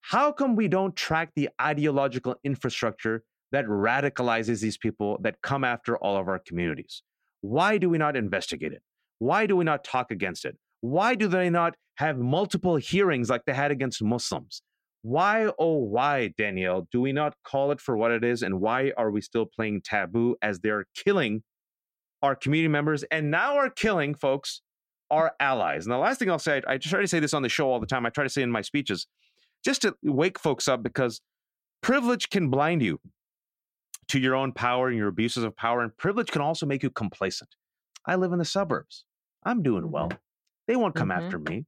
how 0.01 0.33
come 0.33 0.57
we 0.57 0.68
don't 0.68 0.94
track 0.94 1.31
the 1.35 1.49
ideological 1.61 2.37
infrastructure 2.44 3.25
that 3.53 3.66
radicalizes 3.66 4.61
these 4.61 4.79
people 4.79 5.18
that 5.22 5.42
come 5.42 5.64
after 5.64 5.96
all 5.99 6.16
of 6.16 6.29
our 6.29 6.38
communities? 6.38 7.03
Why 7.40 7.79
do 7.79 7.90
we 7.90 7.99
not 7.99 8.16
investigate 8.16 8.72
it? 8.72 8.83
Why 9.18 9.46
do 9.46 9.57
we 9.57 9.64
not 9.64 9.85
talk 9.85 10.11
against 10.11 10.44
it? 10.44 10.57
Why 10.81 11.15
do 11.15 11.29
they 11.29 11.51
not 11.51 11.75
have 11.97 12.19
multiple 12.19 12.77
hearings 12.77 13.31
like 13.31 13.43
they 13.47 13.55
had 13.55 13.71
against 13.71 14.03
Muslims? 14.03 14.62
Why, 15.03 15.51
oh, 15.59 15.79
why, 15.79 16.35
Danielle, 16.37 16.89
do 16.91 17.01
we 17.01 17.12
not 17.12 17.35
call 17.45 17.71
it 17.71 17.81
for 17.81 17.97
what 17.97 18.11
it 18.11 18.25
is? 18.25 18.43
And 18.43 18.61
why 18.61 18.93
are 18.97 19.11
we 19.11 19.21
still 19.21 19.47
playing 19.47 19.83
taboo 19.85 20.37
as 20.43 20.59
they're 20.61 20.87
killing 20.95 21.43
our 22.23 22.35
community 22.35 22.69
members 22.69 23.05
and 23.05 23.31
now 23.31 23.57
are 23.57 23.71
killing, 23.71 24.15
folks, 24.15 24.62
our 25.11 25.33
allies? 25.39 25.87
And 25.87 25.93
the 25.93 25.99
last 25.99 26.19
thing 26.19 26.31
I'll 26.31 26.39
say, 26.39 26.61
I, 26.67 26.79
try 26.79 27.01
to 27.01 27.07
say 27.07 27.21
this 27.21 27.35
on 27.35 27.43
the 27.43 27.49
show 27.49 27.71
all 27.71 27.79
the 27.79 27.87
time, 27.87 28.05
I 28.05 28.11
try 28.11 28.25
to 28.25 28.31
say 28.31 28.43
in 28.43 28.51
my 28.51 28.62
speeches, 28.62 29.07
just 29.65 29.83
to 29.83 29.95
wake 30.03 30.39
folks 30.39 30.67
up 30.67 30.83
because 30.83 31.21
privilege 31.83 32.29
can 32.29 32.51
blind 32.51 32.83
you 32.83 33.01
to 34.09 34.19
your 34.19 34.35
own 34.35 34.53
power 34.53 34.89
and 34.89 34.97
your 34.97 35.09
abuses 35.09 35.45
of 35.45 35.57
power, 35.57 35.83
and 35.83 35.97
privilege 35.97 36.29
can 36.29 36.43
also 36.43 36.67
make 36.67 36.83
you 36.83 36.91
complacent. 36.91 37.51
I 38.07 38.17
live 38.17 38.33
in 38.33 38.39
the 38.39 38.45
suburbs. 38.45 39.05
I'm 39.45 39.62
doing 39.62 39.91
well. 39.91 40.11
They 40.66 40.76
won't 40.76 40.94
come 40.94 41.09
Mhm. 41.09 41.16
after 41.22 41.38
me. 41.38 41.66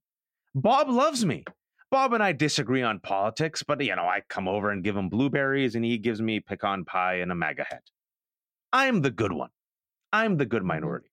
Bob 0.55 0.89
loves 0.89 1.25
me. 1.25 1.45
Bob 1.91 2.13
and 2.13 2.23
I 2.23 2.33
disagree 2.33 2.83
on 2.83 3.01
politics, 3.01 3.63
but 3.63 3.83
you 3.83 3.95
know, 3.97 4.07
I 4.07 4.23
come 4.29 4.47
over 4.49 4.71
and 4.71 4.85
give 4.85 4.97
him 4.97 5.09
blueberries 5.09 5.75
and 5.75 5.85
he 5.85 5.99
gives 5.99 6.21
me 6.21 6.41
pecan 6.41 6.85
pie 6.85 7.15
and 7.15 7.33
a 7.33 7.35
MAGA 7.35 7.65
hat. 7.65 7.91
I'm 8.73 9.01
the 9.03 9.11
good 9.11 9.33
one. 9.33 9.51
I'm 10.13 10.37
the 10.37 10.47
good 10.47 10.65
minority. 10.65 11.11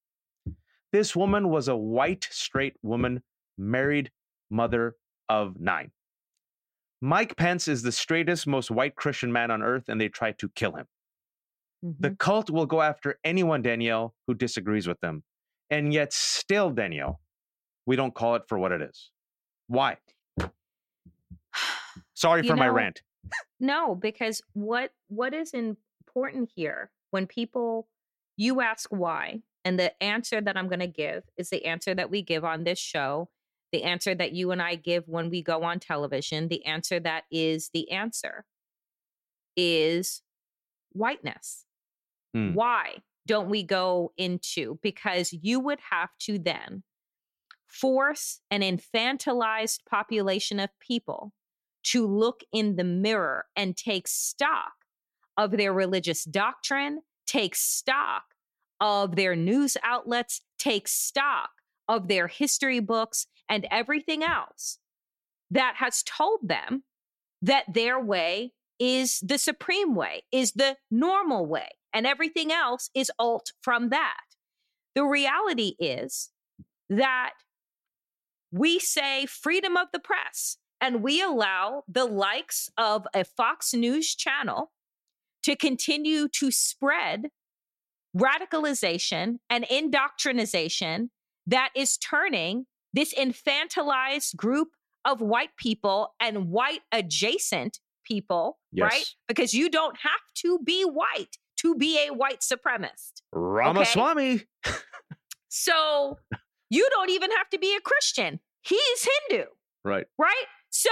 This 0.91 1.15
woman 1.15 1.49
was 1.49 1.67
a 1.67 1.75
white, 1.75 2.27
straight 2.31 2.75
woman, 2.81 3.23
married 3.57 4.11
mother 4.49 4.95
of 5.29 5.59
nine. 5.59 5.91
Mike 7.01 7.35
Pence 7.35 7.67
is 7.67 7.83
the 7.83 7.91
straightest, 7.91 8.47
most 8.47 8.71
white 8.71 8.95
Christian 8.95 9.31
man 9.31 9.51
on 9.51 9.61
earth, 9.61 9.89
and 9.89 9.99
they 9.99 10.09
tried 10.09 10.39
to 10.39 10.49
kill 10.49 10.75
him. 10.75 10.87
The 11.99 12.11
Mhm. 12.11 12.17
cult 12.17 12.49
will 12.49 12.65
go 12.65 12.81
after 12.81 13.19
anyone, 13.23 13.61
Danielle, 13.61 14.15
who 14.27 14.33
disagrees 14.33 14.87
with 14.87 14.99
them. 15.01 15.23
And 15.69 15.93
yet, 15.93 16.13
still, 16.13 16.71
Danielle, 16.71 17.21
we 17.85 17.95
don't 17.95 18.13
call 18.13 18.35
it 18.35 18.43
for 18.47 18.57
what 18.57 18.71
it 18.71 18.81
is. 18.81 19.11
Why? 19.67 19.97
Sorry 22.13 22.43
You 22.43 22.49
for 22.49 22.55
my 22.55 22.67
know, 22.67 22.73
rant. 22.73 23.01
No, 23.59 23.95
because 23.95 24.41
what 24.53 24.91
what 25.07 25.33
is 25.33 25.53
important 25.53 26.51
here 26.55 26.91
when 27.11 27.27
people 27.27 27.87
you 28.37 28.61
ask 28.61 28.89
why 28.89 29.41
and 29.63 29.79
the 29.79 30.01
answer 30.03 30.41
that 30.41 30.57
I'm 30.57 30.67
going 30.67 30.79
to 30.79 30.87
give 30.87 31.23
is 31.37 31.49
the 31.49 31.65
answer 31.65 31.95
that 31.95 32.11
we 32.11 32.21
give 32.21 32.43
on 32.43 32.63
this 32.63 32.77
show, 32.77 33.29
the 33.71 33.83
answer 33.83 34.13
that 34.13 34.33
you 34.33 34.51
and 34.51 34.61
I 34.61 34.75
give 34.75 35.07
when 35.07 35.29
we 35.29 35.41
go 35.41 35.63
on 35.63 35.79
television, 35.79 36.47
the 36.49 36.65
answer 36.65 36.99
that 36.99 37.23
is 37.31 37.69
the 37.73 37.91
answer 37.91 38.45
is 39.55 40.21
whiteness. 40.91 41.65
Hmm. 42.33 42.53
Why 42.53 42.97
don't 43.25 43.49
we 43.49 43.63
go 43.63 44.11
into? 44.17 44.79
Because 44.83 45.33
you 45.33 45.59
would 45.59 45.79
have 45.89 46.09
to 46.21 46.37
then 46.37 46.83
force 47.81 48.39
an 48.49 48.61
infantilized 48.61 49.79
population 49.89 50.59
of 50.59 50.69
people 50.79 51.33
to 51.83 52.07
look 52.07 52.41
in 52.51 52.75
the 52.75 52.83
mirror 52.83 53.45
and 53.55 53.75
take 53.75 54.07
stock 54.07 54.73
of 55.37 55.51
their 55.51 55.73
religious 55.73 56.23
doctrine, 56.23 57.01
take 57.27 57.55
stock 57.55 58.23
of 58.79 59.15
their 59.15 59.35
news 59.35 59.77
outlets, 59.83 60.41
take 60.57 60.87
stock 60.87 61.49
of 61.87 62.07
their 62.07 62.27
history 62.27 62.79
books 62.79 63.27
and 63.49 63.67
everything 63.69 64.23
else 64.23 64.79
that 65.51 65.75
has 65.77 66.03
told 66.03 66.39
them 66.43 66.83
that 67.41 67.65
their 67.71 67.99
way 67.99 68.51
is 68.79 69.19
the 69.19 69.37
supreme 69.37 69.95
way, 69.95 70.23
is 70.31 70.53
the 70.53 70.75
normal 70.89 71.45
way, 71.45 71.69
and 71.93 72.07
everything 72.07 72.51
else 72.51 72.89
is 72.95 73.11
alt 73.19 73.51
from 73.61 73.89
that. 73.89 74.21
The 74.95 75.05
reality 75.05 75.75
is 75.79 76.31
that 76.89 77.33
we 78.55 78.79
say 78.79 79.25
freedom 79.25 79.75
of 79.75 79.87
the 79.91 79.99
press 79.99 80.57
and 80.79 81.03
we 81.03 81.21
allow 81.21 81.83
the 81.87 82.05
likes 82.05 82.69
of 82.77 83.05
a 83.13 83.23
Fox 83.25 83.73
News 83.73 84.15
channel 84.15 84.71
to 85.43 85.55
continue 85.55 86.27
to 86.29 86.51
spread 86.51 87.29
radicalization 88.15 89.39
and 89.49 89.65
indoctrination 89.69 91.11
that 91.45 91.69
is 91.75 91.97
turning 91.97 92.65
this 92.93 93.13
infantilized 93.13 94.35
group 94.37 94.69
of 95.03 95.19
white 95.19 95.55
people 95.57 96.15
and 96.19 96.49
white 96.49 96.81
adjacent 96.91 97.79
people, 98.05 98.57
Yes. 98.71 98.91
right? 98.91 99.05
Because 99.27 99.53
you 99.53 99.69
don't 99.69 99.97
have 100.01 100.21
to 100.35 100.59
be 100.63 100.83
white 100.83 101.37
to 101.57 101.75
be 101.75 101.99
a 102.07 102.13
white 102.13 102.39
supremacist. 102.41 103.21
Ramaswamy. 103.33 104.43
So 105.57 106.17
you 106.69 106.85
don't 106.91 107.09
even 107.09 107.31
have 107.31 107.49
to 107.51 107.57
be 107.57 107.73
a 107.77 107.79
Christian. 107.79 108.41
He's 108.65 109.07
Hindu 109.29 109.45
Right. 109.83 110.05
right? 110.17 110.45
So 110.69 110.89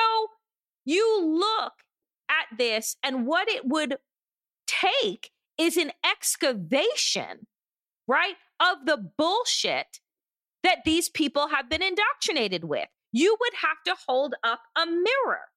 you 0.85 1.25
look 1.25 1.73
at 2.29 2.57
this, 2.57 2.95
and 3.01 3.25
what 3.25 3.49
it 3.49 3.65
would 3.65 3.97
take 4.67 5.31
is 5.57 5.77
an 5.77 5.91
excavation, 6.05 7.47
right, 8.07 8.35
of 8.59 8.85
the 8.85 9.11
bullshit 9.17 9.99
that 10.63 10.79
these 10.85 11.09
people 11.09 11.49
have 11.49 11.69
been 11.69 11.81
indoctrinated 11.81 12.63
with. 12.63 12.87
You 13.11 13.35
would 13.39 13.53
have 13.61 13.77
to 13.85 14.01
hold 14.07 14.35
up 14.43 14.61
a 14.75 14.85
mirror 14.85 15.49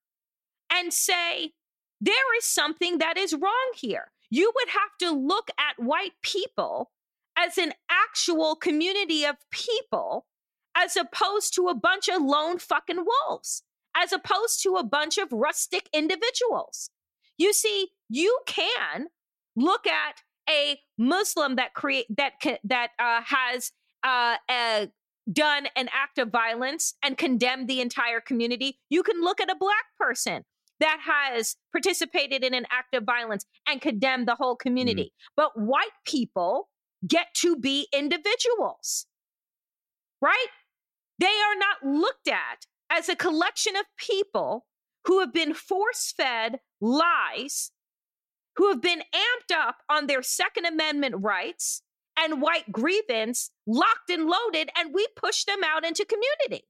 and 0.72 0.92
say, 0.92 1.52
there 2.00 2.36
is 2.38 2.44
something 2.44 2.98
that 2.98 3.16
is 3.16 3.32
wrong 3.34 3.72
here. 3.74 4.10
You 4.30 4.52
would 4.54 4.68
have 4.68 4.96
to 5.00 5.16
look 5.16 5.50
at 5.58 5.82
white 5.82 6.12
people 6.22 6.90
as 7.38 7.58
an 7.58 7.72
actual 7.90 8.56
community 8.56 9.24
of 9.24 9.36
people 9.50 10.26
as 10.76 10.96
opposed 10.96 11.54
to 11.54 11.68
a 11.68 11.74
bunch 11.74 12.08
of 12.08 12.22
lone 12.22 12.58
fucking 12.58 13.04
wolves, 13.04 13.62
as 13.96 14.12
opposed 14.12 14.62
to 14.62 14.76
a 14.76 14.84
bunch 14.84 15.18
of 15.18 15.32
rustic 15.32 15.88
individuals. 15.92 16.90
You 17.38 17.52
see, 17.52 17.88
you 18.08 18.38
can 18.46 19.06
look 19.56 19.86
at 19.86 20.22
a 20.48 20.78
Muslim 20.98 21.56
that 21.56 21.74
create 21.74 22.06
that 22.16 22.34
that 22.64 22.90
uh, 22.98 23.22
has 23.24 23.72
uh, 24.04 24.36
uh, 24.48 24.86
done 25.32 25.66
an 25.76 25.88
act 25.92 26.18
of 26.18 26.30
violence 26.30 26.94
and 27.02 27.18
condemned 27.18 27.68
the 27.68 27.80
entire 27.80 28.20
community. 28.20 28.78
You 28.88 29.02
can 29.02 29.22
look 29.22 29.40
at 29.40 29.50
a 29.50 29.56
black 29.56 29.84
person 29.98 30.44
that 30.78 30.98
has 31.02 31.56
participated 31.72 32.44
in 32.44 32.54
an 32.54 32.66
act 32.70 32.94
of 32.94 33.04
violence 33.04 33.46
and 33.66 33.80
condemned 33.80 34.28
the 34.28 34.34
whole 34.34 34.56
community. 34.56 35.12
But 35.36 35.58
white 35.58 35.96
people 36.06 36.68
get 37.06 37.28
to 37.38 37.56
be 37.56 37.88
individuals, 37.92 39.06
right? 40.20 40.46
They 41.18 41.26
are 41.26 41.56
not 41.58 41.82
looked 41.82 42.28
at 42.28 42.66
as 42.90 43.08
a 43.08 43.16
collection 43.16 43.76
of 43.76 43.84
people 43.96 44.66
who 45.06 45.20
have 45.20 45.32
been 45.32 45.54
force 45.54 46.12
fed 46.16 46.60
lies, 46.80 47.70
who 48.56 48.68
have 48.68 48.82
been 48.82 49.02
amped 49.14 49.54
up 49.54 49.78
on 49.88 50.06
their 50.06 50.22
Second 50.22 50.66
Amendment 50.66 51.16
rights 51.18 51.82
and 52.18 52.40
white 52.40 52.72
grievance, 52.72 53.50
locked 53.66 54.10
and 54.10 54.26
loaded, 54.26 54.70
and 54.76 54.94
we 54.94 55.06
push 55.16 55.44
them 55.44 55.60
out 55.64 55.84
into 55.84 56.04
community. 56.04 56.66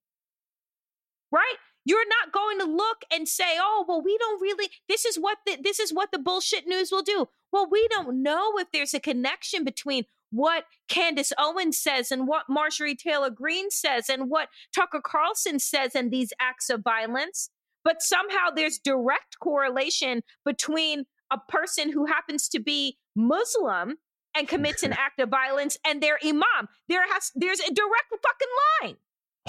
Right? 1.32 1.56
You're 1.84 2.08
not 2.08 2.32
going 2.32 2.58
to 2.58 2.64
look 2.66 3.04
and 3.12 3.28
say, 3.28 3.56
"Oh, 3.58 3.84
well, 3.88 4.02
we 4.02 4.18
don't 4.18 4.40
really. 4.40 4.68
This 4.88 5.04
is 5.04 5.16
what 5.16 5.38
the, 5.46 5.56
this 5.62 5.78
is 5.78 5.94
what 5.94 6.10
the 6.10 6.18
bullshit 6.18 6.66
news 6.66 6.90
will 6.90 7.02
do." 7.02 7.28
Well, 7.52 7.68
we 7.70 7.86
don't 7.88 8.22
know 8.22 8.58
if 8.58 8.72
there's 8.72 8.92
a 8.92 9.00
connection 9.00 9.62
between 9.62 10.04
what 10.30 10.64
Candace 10.88 11.32
Owens 11.38 11.78
says 11.78 12.10
and 12.10 12.26
what 12.26 12.44
Marjorie 12.48 12.96
Taylor 12.96 13.30
Greene 13.30 13.70
says 13.70 14.08
and 14.08 14.28
what 14.28 14.48
Tucker 14.74 15.00
Carlson 15.04 15.58
says 15.58 15.94
and 15.94 16.10
these 16.10 16.32
acts 16.40 16.70
of 16.70 16.82
violence. 16.82 17.50
But 17.84 18.02
somehow 18.02 18.50
there's 18.54 18.78
direct 18.78 19.38
correlation 19.40 20.22
between 20.44 21.04
a 21.30 21.38
person 21.48 21.92
who 21.92 22.06
happens 22.06 22.48
to 22.48 22.60
be 22.60 22.98
Muslim 23.14 23.96
and 24.36 24.48
commits 24.48 24.82
an 24.82 24.92
act 24.98 25.20
of 25.20 25.28
violence 25.28 25.76
and 25.86 26.02
their 26.02 26.18
imam. 26.24 26.68
There 26.88 27.04
has 27.12 27.30
there's 27.34 27.60
a 27.60 27.72
direct 27.72 28.10
fucking 28.10 28.48
line. 28.82 28.96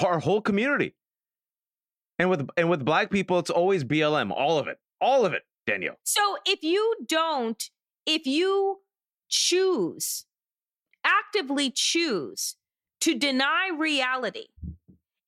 Our 0.03 0.19
whole 0.19 0.41
community. 0.41 0.93
And 2.19 2.29
with 2.29 2.47
and 2.57 2.69
with 2.69 2.85
black 2.85 3.11
people, 3.11 3.39
it's 3.39 3.49
always 3.49 3.83
BLM. 3.83 4.31
All 4.31 4.57
of 4.57 4.67
it. 4.67 4.77
All 4.99 5.25
of 5.25 5.33
it, 5.33 5.43
Danielle. 5.65 5.97
So 6.03 6.37
if 6.45 6.63
you 6.63 6.95
don't, 7.07 7.63
if 8.05 8.25
you 8.25 8.79
choose, 9.29 10.25
actively 11.07 11.71
choose 11.73 12.55
to 13.01 13.17
deny 13.17 13.69
reality 13.77 14.47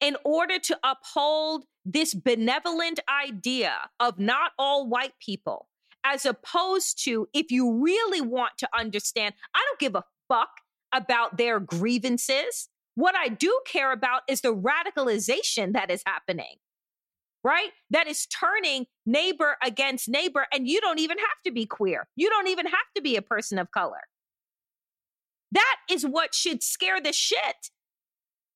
in 0.02 0.18
order 0.24 0.60
to 0.60 0.78
uphold 0.84 1.66
this 1.86 2.14
benevolent 2.14 3.00
idea 3.10 3.74
of 4.00 4.20
not 4.20 4.52
all 4.60 4.88
white 4.88 5.14
people, 5.20 5.68
as 6.04 6.26
opposed 6.26 7.04
to 7.06 7.28
if 7.34 7.52
you 7.52 7.84
really 7.84 8.22
want 8.22 8.54
to 8.58 8.70
understand, 8.78 9.34
I 9.56 9.64
don't 9.68 9.80
give 9.80 9.96
a 9.96 10.06
fuck 10.28 10.50
about 10.94 11.38
their 11.38 11.60
grievances. 11.60 12.70
What 12.96 13.16
I 13.16 13.30
do 13.30 13.60
care 13.66 13.92
about 13.92 14.24
is 14.28 14.42
the 14.42 14.56
radicalization 14.56 15.74
that 15.74 15.90
is 15.90 16.04
happening 16.06 16.56
right? 17.44 17.70
That 17.90 18.08
is 18.08 18.26
turning 18.26 18.86
neighbor 19.06 19.58
against 19.64 20.10
neighbor. 20.10 20.46
And 20.54 20.68
you 20.68 20.82
don't 20.82 21.00
even 21.00 21.18
have 21.18 21.28
to 21.46 21.52
be 21.52 21.66
queer. 21.66 22.08
You 22.16 22.30
don't 22.30 22.48
even 22.48 22.66
have 22.66 22.76
to 22.96 23.02
be 23.02 23.16
a 23.16 23.22
person 23.22 23.58
of 23.60 23.72
color. 23.72 24.02
That 25.52 25.78
is 25.90 26.06
what 26.06 26.34
should 26.36 26.62
scare 26.64 27.02
the 27.02 27.14
shit 27.14 27.72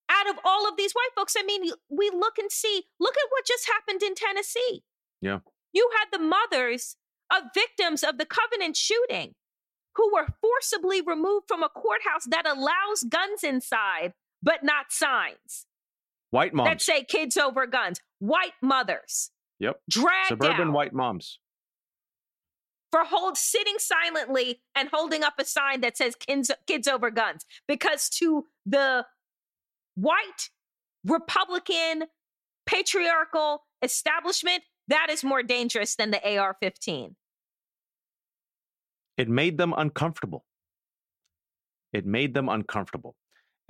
out 0.09 0.29
of 0.29 0.35
all 0.45 0.67
of 0.67 0.77
these 0.77 0.93
white 0.93 1.09
folks. 1.15 1.35
I 1.37 1.43
mean, 1.43 1.71
we 1.89 2.09
look 2.11 2.37
and 2.37 2.51
see, 2.51 2.83
look 2.99 3.15
at 3.15 3.29
what 3.29 3.45
just 3.47 3.67
happened 3.67 4.03
in 4.03 4.13
Tennessee. 4.15 4.83
Yeah. 5.21 5.39
You 5.71 5.89
had 5.97 6.05
the 6.11 6.23
mothers 6.23 6.97
of 7.33 7.43
victims 7.53 8.03
of 8.03 8.17
the 8.17 8.25
Covenant 8.25 8.75
shooting 8.77 9.33
who 9.95 10.11
were 10.13 10.27
forcibly 10.41 11.01
removed 11.01 11.45
from 11.47 11.63
a 11.63 11.69
courthouse 11.69 12.25
that 12.29 12.45
allows 12.47 13.03
guns 13.09 13.43
inside, 13.43 14.13
but 14.41 14.63
not 14.63 14.87
signs 14.91 15.65
White 16.31 16.53
moms. 16.53 16.69
that 16.69 16.81
say 16.81 17.03
kids 17.03 17.37
over 17.37 17.65
guns. 17.65 17.99
White 18.19 18.53
mothers 18.61 19.31
Yep. 19.59 19.79
dragged 19.89 20.27
Suburban 20.29 20.67
out 20.69 20.73
white 20.73 20.93
moms. 20.93 21.39
For 22.93 23.03
hold 23.03 23.35
sitting 23.37 23.79
silently 23.79 24.61
and 24.75 24.87
holding 24.93 25.23
up 25.23 25.33
a 25.39 25.45
sign 25.45 25.81
that 25.81 25.97
says 25.97 26.13
kids, 26.15 26.51
kids 26.67 26.87
over 26.87 27.09
guns 27.09 27.43
because 27.67 28.07
to 28.07 28.45
the 28.67 29.03
white 29.95 30.49
republican 31.03 32.03
patriarchal 32.67 33.63
establishment 33.81 34.61
that 34.89 35.07
is 35.09 35.23
more 35.23 35.41
dangerous 35.41 35.95
than 35.95 36.11
the 36.11 36.37
AR-15 36.37 37.15
It 39.17 39.27
made 39.27 39.57
them 39.57 39.73
uncomfortable. 39.75 40.45
It 41.93 42.05
made 42.05 42.33
them 42.35 42.47
uncomfortable. 42.47 43.15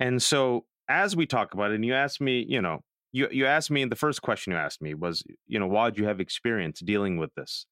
And 0.00 0.22
so 0.22 0.66
as 0.88 1.16
we 1.16 1.26
talk 1.26 1.54
about 1.54 1.70
it, 1.70 1.76
and 1.76 1.84
you 1.84 1.94
asked 1.94 2.20
me, 2.20 2.44
you 2.46 2.60
know, 2.60 2.80
you 3.12 3.28
you 3.30 3.46
asked 3.46 3.70
me, 3.70 3.84
the 3.84 3.96
first 3.96 4.22
question 4.22 4.52
you 4.52 4.58
asked 4.58 4.82
me 4.82 4.94
was, 4.94 5.22
you 5.46 5.58
know, 5.58 5.66
why 5.66 5.90
did 5.90 5.98
you 5.98 6.06
have 6.06 6.20
experience 6.20 6.80
dealing 6.80 7.16
with 7.16 7.34
this? 7.34 7.66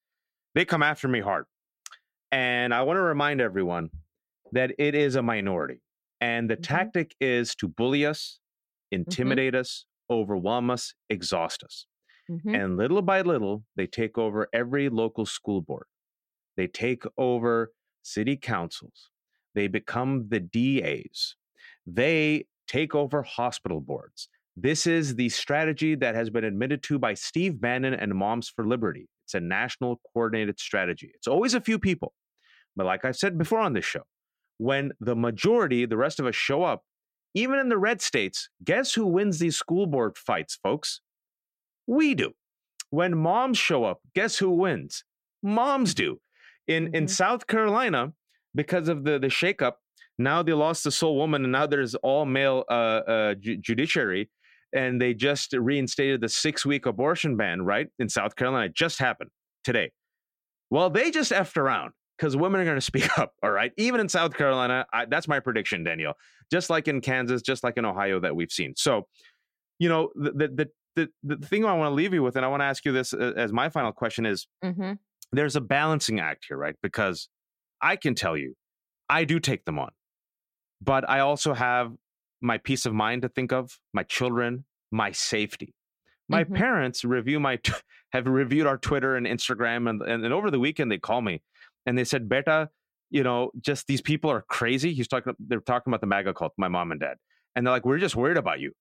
They 0.55 0.65
come 0.65 0.83
after 0.83 1.09
me 1.09 1.21
hard. 1.21 1.47
And 2.31 2.75
I 2.75 2.83
want 2.83 2.97
to 2.99 3.03
remind 3.03 3.41
everyone 3.41 3.91
that 4.53 4.73
it 4.79 4.95
is 4.95 5.17
a 5.17 5.23
minority. 5.23 5.83
And 6.21 6.51
the 6.51 6.57
Mhm. 6.57 6.63
tactic 6.63 7.17
is 7.21 7.55
to 7.57 7.69
bully 7.69 8.07
us, 8.07 8.41
intimidate 8.91 9.55
us, 9.55 9.87
overwhelm 10.11 10.71
us, 10.71 10.95
exhaust 11.11 11.65
us. 11.65 11.87
Mhm. 12.29 12.63
And 12.63 12.77
little 12.77 13.03
by 13.03 13.23
little, 13.23 13.65
they 13.77 13.87
take 13.87 14.19
over 14.19 14.49
every 14.53 14.89
local 14.89 15.27
school 15.27 15.63
board. 15.63 15.87
they 16.57 16.67
take 16.69 17.05
over 17.19 17.73
city 18.03 18.37
councils, 18.37 19.11
they 19.55 19.69
become 19.69 20.29
the 20.29 20.41
DAs, 20.41 21.37
they 21.87 22.47
take 22.67 22.95
over 22.95 23.23
hospital 23.23 23.81
boards. 23.81 24.29
This 24.57 24.87
is 24.87 25.17
the 25.17 25.31
strategy 25.31 25.95
that 25.97 26.15
has 26.15 26.31
been 26.31 26.45
admitted 26.45 26.83
to 26.85 26.99
by 26.99 27.15
Steve 27.15 27.61
Bannon 27.61 27.95
and 27.95 28.15
Moms 28.15 28.49
for 28.51 28.67
Liberty. 28.67 29.09
It's 29.25 29.35
a 29.35 29.41
national 29.41 30.01
coordinated 30.13 30.59
strategy. 30.59 31.11
It's 31.15 31.27
always 31.27 31.55
a 31.55 31.61
few 31.61 31.79
people. 31.79 32.13
But 32.77 32.87
like 32.87 33.05
I've 33.05 33.17
said 33.17 33.39
before 33.39 33.61
on 33.61 33.73
this 33.73 33.85
show, 33.85 34.03
when 34.59 34.93
the 35.01 35.17
majority, 35.17 35.87
the 35.87 35.97
rest 35.97 36.21
of 36.21 36.27
us 36.27 36.35
show 36.35 36.63
up, 36.63 36.83
even 37.35 37.59
in 37.59 37.69
the 37.69 37.79
red 37.79 38.01
states, 38.01 38.49
guess 38.63 38.93
who 38.93 39.07
wins 39.07 39.39
these 39.39 39.57
school 39.57 39.87
board 39.87 40.17
fights, 40.17 40.59
folks? 40.63 41.01
We 41.87 42.15
do. 42.15 42.33
When 42.91 43.17
moms 43.17 43.59
show 43.59 43.85
up, 43.85 44.01
guess 44.15 44.37
who 44.37 44.51
wins? 44.51 45.05
Moms 45.43 45.95
do. 45.95 46.21
In 46.69 46.87
mm-hmm. 46.87 46.95
in 46.95 47.09
South 47.09 47.47
Carolina, 47.47 48.13
because 48.55 48.89
of 48.89 49.05
the 49.05 49.19
the 49.19 49.29
shakeup, 49.29 49.75
now 50.19 50.43
they 50.43 50.53
lost 50.53 50.85
the 50.85 50.91
sole 50.91 51.17
woman, 51.17 51.43
and 51.45 51.53
now 51.53 51.67
there's 51.67 51.95
all 51.97 52.25
male 52.25 52.65
uh, 52.71 52.73
uh, 52.73 53.35
ju- 53.35 53.57
judiciary, 53.57 54.31
and 54.73 55.01
they 55.01 55.15
just 55.15 55.53
reinstated 55.53 56.21
the 56.21 56.29
six 56.29 56.65
week 56.65 56.87
abortion 56.87 57.37
ban. 57.37 57.63
Right 57.63 57.89
in 57.99 58.09
South 58.09 58.37
Carolina, 58.37 58.67
it 58.67 58.75
just 58.75 58.99
happened 58.99 59.31
today. 59.65 59.93
Well, 60.71 60.91
they 60.91 61.11
just 61.11 61.33
effed 61.33 61.57
around 61.57 61.93
because 62.17 62.37
women 62.37 62.61
are 62.61 62.65
going 62.65 62.77
to 62.79 62.81
speak 62.81 63.19
up. 63.19 63.33
All 63.43 63.51
right, 63.51 63.73
even 63.77 64.01
in 64.01 64.09
South 64.09 64.35
Carolina, 64.35 64.87
I, 64.93 65.07
that's 65.07 65.29
my 65.29 65.41
prediction, 65.41 65.85
Danielle. 65.85 66.15
Just 66.51 66.71
like 66.71 66.89
in 66.89 67.01
Kansas, 67.01 67.43
just 67.43 67.65
like 67.65 67.77
in 67.77 67.85
Ohio, 67.85 68.21
that 68.21 68.35
we've 68.35 68.53
seen. 68.53 68.75
So, 68.77 69.07
you 69.79 69.89
know, 69.89 70.11
the 70.15 70.49
the 70.49 70.69
the, 70.95 71.09
the 71.23 71.47
thing 71.47 71.65
I 71.65 71.73
want 71.75 71.91
to 71.91 71.95
leave 71.95 72.13
you 72.13 72.23
with, 72.23 72.37
and 72.37 72.45
I 72.45 72.49
want 72.49 72.61
to 72.61 72.67
ask 72.67 72.85
you 72.85 72.93
this 72.93 73.15
uh, 73.15 73.33
as 73.37 73.53
my 73.53 73.69
final 73.69 73.93
question 73.93 74.27
is: 74.27 74.47
mm-hmm. 74.65 74.93
there's 75.33 75.57
a 75.57 75.61
balancing 75.61 76.21
act 76.21 76.47
here, 76.49 76.57
right? 76.57 76.77
Because 76.83 77.29
I 77.81 77.97
can 77.97 78.15
tell 78.15 78.37
you, 78.37 78.55
I 79.09 79.25
do 79.25 79.41
take 79.41 79.65
them 79.65 79.79
on, 79.79 79.91
but 80.81 81.09
I 81.09 81.21
also 81.21 81.55
have 81.55 81.93
my 82.43 82.59
peace 82.59 82.87
of 82.87 82.93
mind 82.93 83.23
to 83.23 83.29
think 83.29 83.53
of, 83.53 83.79
my 83.93 84.03
children, 84.03 84.65
my 84.91 85.13
safety. 85.13 85.75
My 86.29 86.45
mm-hmm. 86.45 86.55
parents 86.55 87.05
review 87.05 87.41
my 87.41 87.59
have 88.13 88.27
reviewed 88.27 88.67
our 88.67 88.79
Twitter 88.79 89.17
and 89.17 89.27
Instagram, 89.27 89.89
and, 89.89 90.03
and, 90.03 90.25
and 90.25 90.35
over 90.35 90.51
the 90.51 90.61
weekend 90.61 90.91
they 90.91 90.99
call 90.99 91.21
me 91.21 91.43
and 91.87 91.97
they 91.97 92.05
said, 92.05 92.29
"Beta, 92.29 92.69
you 93.11 93.23
know, 93.23 93.51
just 93.61 93.87
these 93.87 94.01
people 94.01 94.31
are 94.31 94.43
crazy." 94.43 94.93
He's 94.93 95.09
talking. 95.09 95.35
They're 95.39 95.61
talking 95.61 95.91
about 95.91 96.01
the 96.01 96.07
MAGA 96.07 96.35
cult, 96.35 96.53
my 96.57 96.69
mom 96.69 96.93
and 96.93 97.01
dad, 97.01 97.17
and 97.55 97.67
they're 97.67 97.73
like, 97.73 97.87
"We're 97.87 97.99
just 97.99 98.17
worried 98.17 98.37
about 98.37 98.61
you." 98.61 98.73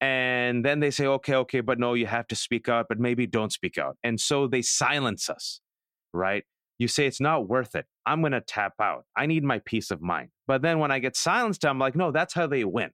And 0.00 0.64
then 0.64 0.80
they 0.80 0.90
say, 0.90 1.06
"Okay, 1.06 1.34
okay, 1.34 1.60
but 1.60 1.78
no, 1.78 1.94
you 1.94 2.06
have 2.06 2.26
to 2.28 2.36
speak 2.36 2.68
out, 2.68 2.86
but 2.88 2.98
maybe 2.98 3.26
don't 3.26 3.52
speak 3.52 3.78
out." 3.78 3.96
And 4.02 4.20
so 4.20 4.46
they 4.46 4.62
silence 4.62 5.30
us, 5.30 5.60
right? 6.12 6.44
You 6.78 6.88
say 6.88 7.06
it's 7.06 7.20
not 7.20 7.48
worth 7.48 7.74
it. 7.74 7.86
I'm 8.06 8.20
going 8.20 8.32
to 8.32 8.40
tap 8.40 8.74
out. 8.80 9.04
I 9.16 9.26
need 9.26 9.44
my 9.44 9.60
peace 9.64 9.90
of 9.90 10.02
mind. 10.02 10.30
But 10.48 10.62
then 10.62 10.80
when 10.80 10.90
I 10.90 10.98
get 10.98 11.16
silenced, 11.16 11.64
I'm 11.64 11.78
like, 11.78 11.94
no, 11.94 12.10
that's 12.10 12.34
how 12.34 12.48
they 12.48 12.64
win. 12.64 12.90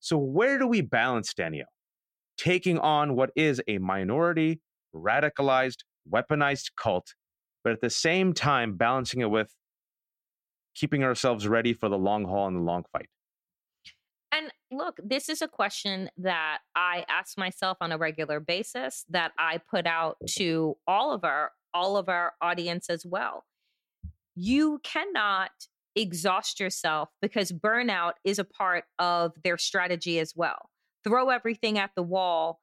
So 0.00 0.16
where 0.16 0.58
do 0.58 0.66
we 0.66 0.80
balance, 0.80 1.34
Danielle? 1.34 1.68
Taking 2.36 2.78
on 2.78 3.16
what 3.16 3.30
is 3.34 3.60
a 3.66 3.78
minority, 3.78 4.60
radicalized, 4.94 5.78
weaponized 6.08 6.70
cult 6.76 7.14
but 7.68 7.72
at 7.72 7.80
the 7.80 7.90
same 7.90 8.32
time 8.32 8.76
balancing 8.76 9.20
it 9.20 9.30
with 9.30 9.54
keeping 10.74 11.04
ourselves 11.04 11.46
ready 11.46 11.74
for 11.74 11.90
the 11.90 11.98
long 11.98 12.24
haul 12.24 12.48
and 12.48 12.56
the 12.56 12.62
long 12.62 12.84
fight. 12.92 13.08
And 14.32 14.50
look, 14.70 14.98
this 15.02 15.28
is 15.28 15.42
a 15.42 15.48
question 15.48 16.08
that 16.16 16.60
I 16.74 17.04
ask 17.08 17.36
myself 17.36 17.78
on 17.80 17.92
a 17.92 17.98
regular 17.98 18.40
basis 18.40 19.04
that 19.10 19.32
I 19.38 19.58
put 19.58 19.86
out 19.86 20.16
to 20.36 20.76
all 20.86 21.12
of 21.12 21.24
our 21.24 21.52
all 21.74 21.98
of 21.98 22.08
our 22.08 22.32
audience 22.40 22.88
as 22.88 23.04
well. 23.04 23.44
You 24.34 24.80
cannot 24.82 25.50
exhaust 26.00 26.60
yourself 26.60 27.08
because 27.20 27.52
burnout 27.52 28.12
is 28.24 28.38
a 28.38 28.44
part 28.44 28.84
of 28.98 29.32
their 29.42 29.58
strategy 29.58 30.18
as 30.18 30.34
well. 30.36 30.70
Throw 31.04 31.30
everything 31.30 31.78
at 31.78 31.90
the 31.96 32.02
wall 32.02 32.60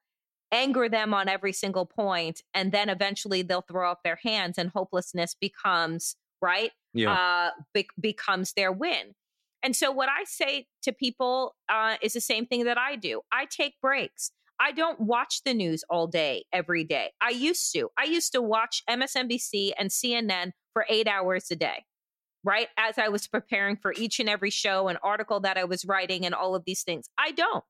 anger 0.51 0.87
them 0.87 1.13
on 1.13 1.27
every 1.27 1.51
single 1.51 1.85
point 1.85 2.41
and 2.53 2.71
then 2.71 2.89
eventually 2.89 3.41
they'll 3.41 3.61
throw 3.61 3.91
up 3.91 4.01
their 4.03 4.19
hands 4.23 4.57
and 4.57 4.69
hopelessness 4.69 5.35
becomes 5.39 6.15
right 6.41 6.71
yeah. 6.93 7.11
uh 7.11 7.49
be- 7.73 7.89
becomes 7.99 8.53
their 8.53 8.71
win. 8.71 9.13
And 9.63 9.75
so 9.75 9.91
what 9.91 10.09
i 10.09 10.23
say 10.25 10.67
to 10.83 10.91
people 10.91 11.55
uh, 11.69 11.95
is 12.01 12.13
the 12.13 12.21
same 12.21 12.45
thing 12.45 12.65
that 12.65 12.77
i 12.77 12.95
do. 12.95 13.21
I 13.31 13.45
take 13.45 13.73
breaks. 13.81 14.31
I 14.59 14.71
don't 14.71 15.01
watch 15.01 15.41
the 15.43 15.53
news 15.53 15.83
all 15.89 16.07
day 16.07 16.45
every 16.53 16.85
day. 16.85 17.11
I 17.21 17.31
used 17.31 17.73
to. 17.73 17.89
I 17.97 18.05
used 18.05 18.31
to 18.33 18.41
watch 18.41 18.83
msnbc 18.89 19.73
and 19.77 19.89
cnn 19.89 20.51
for 20.73 20.85
eight 20.89 21.07
hours 21.07 21.47
a 21.51 21.55
day 21.55 21.83
right 22.45 22.69
as 22.77 22.97
i 22.97 23.09
was 23.09 23.27
preparing 23.27 23.75
for 23.75 23.93
each 23.97 24.21
and 24.21 24.29
every 24.29 24.49
show 24.49 24.87
and 24.87 24.97
article 25.03 25.41
that 25.41 25.57
i 25.57 25.65
was 25.65 25.83
writing 25.83 26.25
and 26.25 26.33
all 26.33 26.55
of 26.55 26.63
these 26.65 26.83
things 26.83 27.09
i 27.17 27.31
don't 27.31 27.65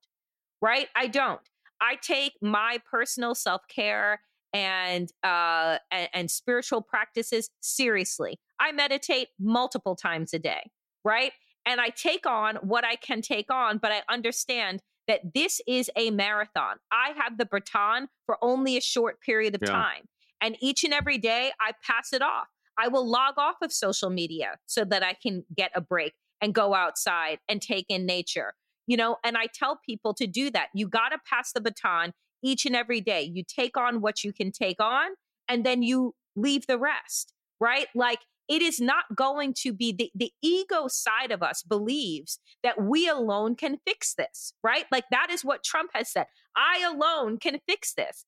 right 0.60 0.88
i 0.94 1.08
don't 1.08 1.40
I 1.80 1.96
take 1.96 2.34
my 2.40 2.80
personal 2.90 3.34
self 3.34 3.62
care 3.68 4.20
and 4.52 5.10
uh 5.22 5.78
and, 5.90 6.08
and 6.12 6.30
spiritual 6.30 6.82
practices 6.82 7.50
seriously. 7.60 8.38
I 8.58 8.72
meditate 8.72 9.28
multiple 9.38 9.96
times 9.96 10.32
a 10.32 10.38
day, 10.38 10.70
right? 11.04 11.32
And 11.66 11.80
I 11.80 11.88
take 11.88 12.26
on 12.26 12.56
what 12.56 12.84
I 12.84 12.96
can 12.96 13.22
take 13.22 13.50
on, 13.50 13.78
but 13.78 13.90
I 13.92 14.02
understand 14.08 14.82
that 15.08 15.34
this 15.34 15.60
is 15.66 15.90
a 15.96 16.10
marathon. 16.10 16.76
I 16.90 17.12
have 17.16 17.38
the 17.38 17.46
baton 17.46 18.08
for 18.24 18.38
only 18.40 18.76
a 18.76 18.80
short 18.80 19.20
period 19.20 19.54
of 19.54 19.62
yeah. 19.62 19.70
time. 19.70 20.02
And 20.40 20.56
each 20.60 20.84
and 20.84 20.92
every 20.92 21.18
day 21.18 21.52
I 21.60 21.72
pass 21.84 22.12
it 22.12 22.22
off. 22.22 22.48
I 22.78 22.88
will 22.88 23.08
log 23.08 23.34
off 23.38 23.56
of 23.62 23.72
social 23.72 24.10
media 24.10 24.58
so 24.66 24.84
that 24.84 25.02
I 25.02 25.14
can 25.14 25.44
get 25.54 25.70
a 25.74 25.80
break 25.80 26.14
and 26.40 26.54
go 26.54 26.74
outside 26.74 27.38
and 27.48 27.62
take 27.62 27.86
in 27.88 28.06
nature 28.06 28.54
you 28.86 28.96
know, 28.96 29.16
and 29.24 29.36
I 29.36 29.46
tell 29.52 29.76
people 29.84 30.14
to 30.14 30.26
do 30.26 30.50
that. 30.50 30.68
You 30.72 30.88
got 30.88 31.10
to 31.10 31.18
pass 31.28 31.52
the 31.52 31.60
baton 31.60 32.12
each 32.42 32.64
and 32.64 32.76
every 32.76 33.00
day. 33.00 33.22
You 33.22 33.42
take 33.46 33.76
on 33.76 34.00
what 34.00 34.22
you 34.24 34.32
can 34.32 34.52
take 34.52 34.80
on 34.80 35.10
and 35.48 35.64
then 35.64 35.82
you 35.82 36.14
leave 36.36 36.66
the 36.66 36.78
rest, 36.78 37.32
right? 37.60 37.88
Like 37.94 38.20
it 38.48 38.62
is 38.62 38.80
not 38.80 39.04
going 39.16 39.54
to 39.54 39.72
be 39.72 39.92
the, 39.92 40.10
the 40.14 40.32
ego 40.40 40.86
side 40.86 41.32
of 41.32 41.42
us 41.42 41.62
believes 41.62 42.38
that 42.62 42.80
we 42.80 43.08
alone 43.08 43.56
can 43.56 43.78
fix 43.84 44.14
this, 44.14 44.54
right? 44.62 44.84
Like 44.92 45.04
that 45.10 45.28
is 45.30 45.44
what 45.44 45.64
Trump 45.64 45.90
has 45.94 46.10
said. 46.10 46.26
I 46.56 46.84
alone 46.88 47.38
can 47.38 47.58
fix 47.66 47.92
this. 47.94 48.24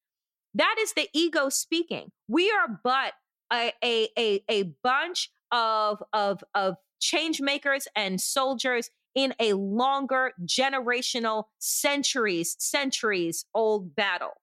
That 0.55 0.77
is 0.81 0.95
the 0.95 1.09
ego 1.13 1.51
speaking. 1.51 2.11
We 2.27 2.51
are 2.51 2.81
but 2.83 3.13
a, 3.53 3.73
a, 3.85 4.45
a, 4.49 4.63
bunch 4.83 5.31
of, 5.53 6.03
of, 6.13 6.43
of 6.55 6.77
change 7.01 7.41
makers 7.41 7.89
and 7.97 8.21
soldiers 8.21 8.91
in 9.15 9.35
a 9.41 9.55
longer 9.55 10.33
generational 10.45 11.45
centuries, 11.59 12.57
centuries 12.59 13.45
old 13.55 13.95
battle, 13.95 14.35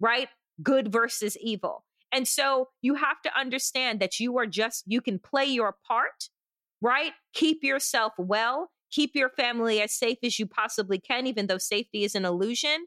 right? 0.00 0.28
Good 0.62 0.92
versus 0.92 1.36
evil. 1.40 1.84
And 2.12 2.26
so 2.28 2.68
you 2.80 2.94
have 2.94 3.20
to 3.22 3.38
understand 3.38 4.00
that 4.00 4.20
you 4.20 4.38
are 4.38 4.46
just, 4.46 4.84
you 4.86 5.00
can 5.00 5.18
play 5.18 5.46
your 5.46 5.76
part, 5.86 6.28
right? 6.80 7.12
Keep 7.34 7.64
yourself 7.64 8.12
well, 8.18 8.70
keep 8.90 9.14
your 9.14 9.30
family 9.30 9.80
as 9.80 9.92
safe 9.92 10.18
as 10.22 10.38
you 10.38 10.46
possibly 10.46 10.98
can, 10.98 11.26
even 11.26 11.48
though 11.48 11.58
safety 11.58 12.04
is 12.04 12.14
an 12.14 12.24
illusion. 12.24 12.86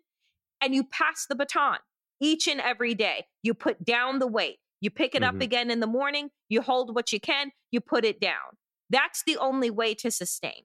And 0.61 0.73
you 0.73 0.83
pass 0.83 1.25
the 1.27 1.35
baton 1.35 1.77
each 2.21 2.47
and 2.47 2.61
every 2.61 2.95
day. 2.95 3.25
You 3.43 3.53
put 3.53 3.83
down 3.83 4.19
the 4.19 4.27
weight, 4.27 4.57
you 4.79 4.89
pick 4.89 5.15
it 5.15 5.21
mm-hmm. 5.21 5.35
up 5.35 5.41
again 5.41 5.71
in 5.71 5.79
the 5.79 5.87
morning, 5.87 6.29
you 6.49 6.61
hold 6.61 6.93
what 6.95 7.11
you 7.11 7.19
can, 7.19 7.51
you 7.71 7.81
put 7.81 8.05
it 8.05 8.19
down. 8.19 8.57
That's 8.89 9.23
the 9.25 9.37
only 9.37 9.69
way 9.69 9.93
to 9.95 10.11
sustain. 10.11 10.63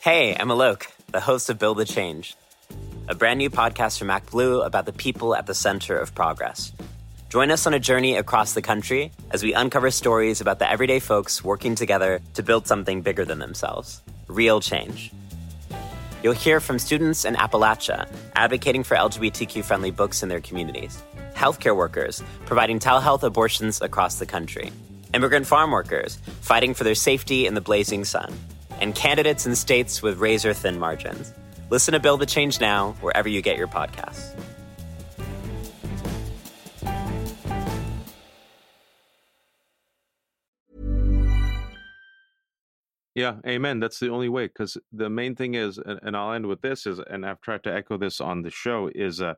Hey, 0.00 0.34
I'm 0.34 0.48
Alok, 0.48 0.86
the 1.12 1.20
host 1.20 1.50
of 1.50 1.58
Build 1.58 1.76
the 1.76 1.84
Change, 1.84 2.34
a 3.06 3.14
brand 3.14 3.38
new 3.38 3.50
podcast 3.50 3.98
from 3.98 4.08
ActBlue 4.08 4.64
about 4.64 4.86
the 4.86 4.94
people 4.94 5.34
at 5.34 5.46
the 5.46 5.54
center 5.54 5.98
of 5.98 6.14
progress. 6.14 6.72
Join 7.28 7.50
us 7.50 7.66
on 7.66 7.74
a 7.74 7.78
journey 7.78 8.16
across 8.16 8.54
the 8.54 8.62
country 8.62 9.12
as 9.30 9.42
we 9.42 9.54
uncover 9.54 9.90
stories 9.90 10.40
about 10.40 10.58
the 10.58 10.68
everyday 10.68 10.98
folks 10.98 11.44
working 11.44 11.74
together 11.74 12.20
to 12.34 12.42
build 12.42 12.66
something 12.66 13.02
bigger 13.02 13.24
than 13.24 13.38
themselves 13.38 14.02
real 14.26 14.60
change. 14.60 15.12
You'll 16.22 16.34
hear 16.34 16.60
from 16.60 16.78
students 16.78 17.24
in 17.24 17.34
Appalachia 17.34 18.06
advocating 18.36 18.84
for 18.84 18.94
LGBTQ 18.94 19.64
friendly 19.64 19.90
books 19.90 20.22
in 20.22 20.28
their 20.28 20.40
communities, 20.40 21.02
healthcare 21.34 21.74
workers 21.74 22.22
providing 22.44 22.78
telehealth 22.78 23.22
abortions 23.22 23.80
across 23.80 24.18
the 24.18 24.26
country, 24.26 24.70
immigrant 25.14 25.46
farm 25.46 25.70
workers 25.70 26.18
fighting 26.42 26.74
for 26.74 26.84
their 26.84 26.94
safety 26.94 27.46
in 27.46 27.54
the 27.54 27.60
blazing 27.60 28.04
sun 28.04 28.32
and 28.80 28.94
candidates 28.94 29.46
in 29.46 29.56
states 29.56 30.02
with 30.02 30.18
razor 30.18 30.52
thin 30.52 30.78
margins. 30.78 31.32
Listen 31.70 31.92
to 31.92 32.00
Build 32.00 32.20
the 32.20 32.26
Change 32.26 32.60
Now 32.60 32.92
wherever 33.00 33.28
you 33.28 33.40
get 33.40 33.56
your 33.56 33.68
podcasts. 33.68 34.34
Yeah, 43.20 43.36
amen. 43.46 43.80
That's 43.80 43.98
the 43.98 44.08
only 44.08 44.28
way. 44.28 44.46
Because 44.46 44.76
the 44.92 45.10
main 45.10 45.36
thing 45.36 45.54
is, 45.54 45.78
and, 45.78 46.16
I'll 46.16 46.32
end 46.32 46.46
with 46.46 46.62
this: 46.62 46.86
is, 46.86 47.00
and 47.10 47.26
I've 47.26 47.40
tried 47.40 47.64
to 47.64 47.74
echo 47.74 47.98
this 47.98 48.20
on 48.20 48.42
the 48.42 48.50
show, 48.50 48.90
is 48.94 49.20
uh, 49.20 49.34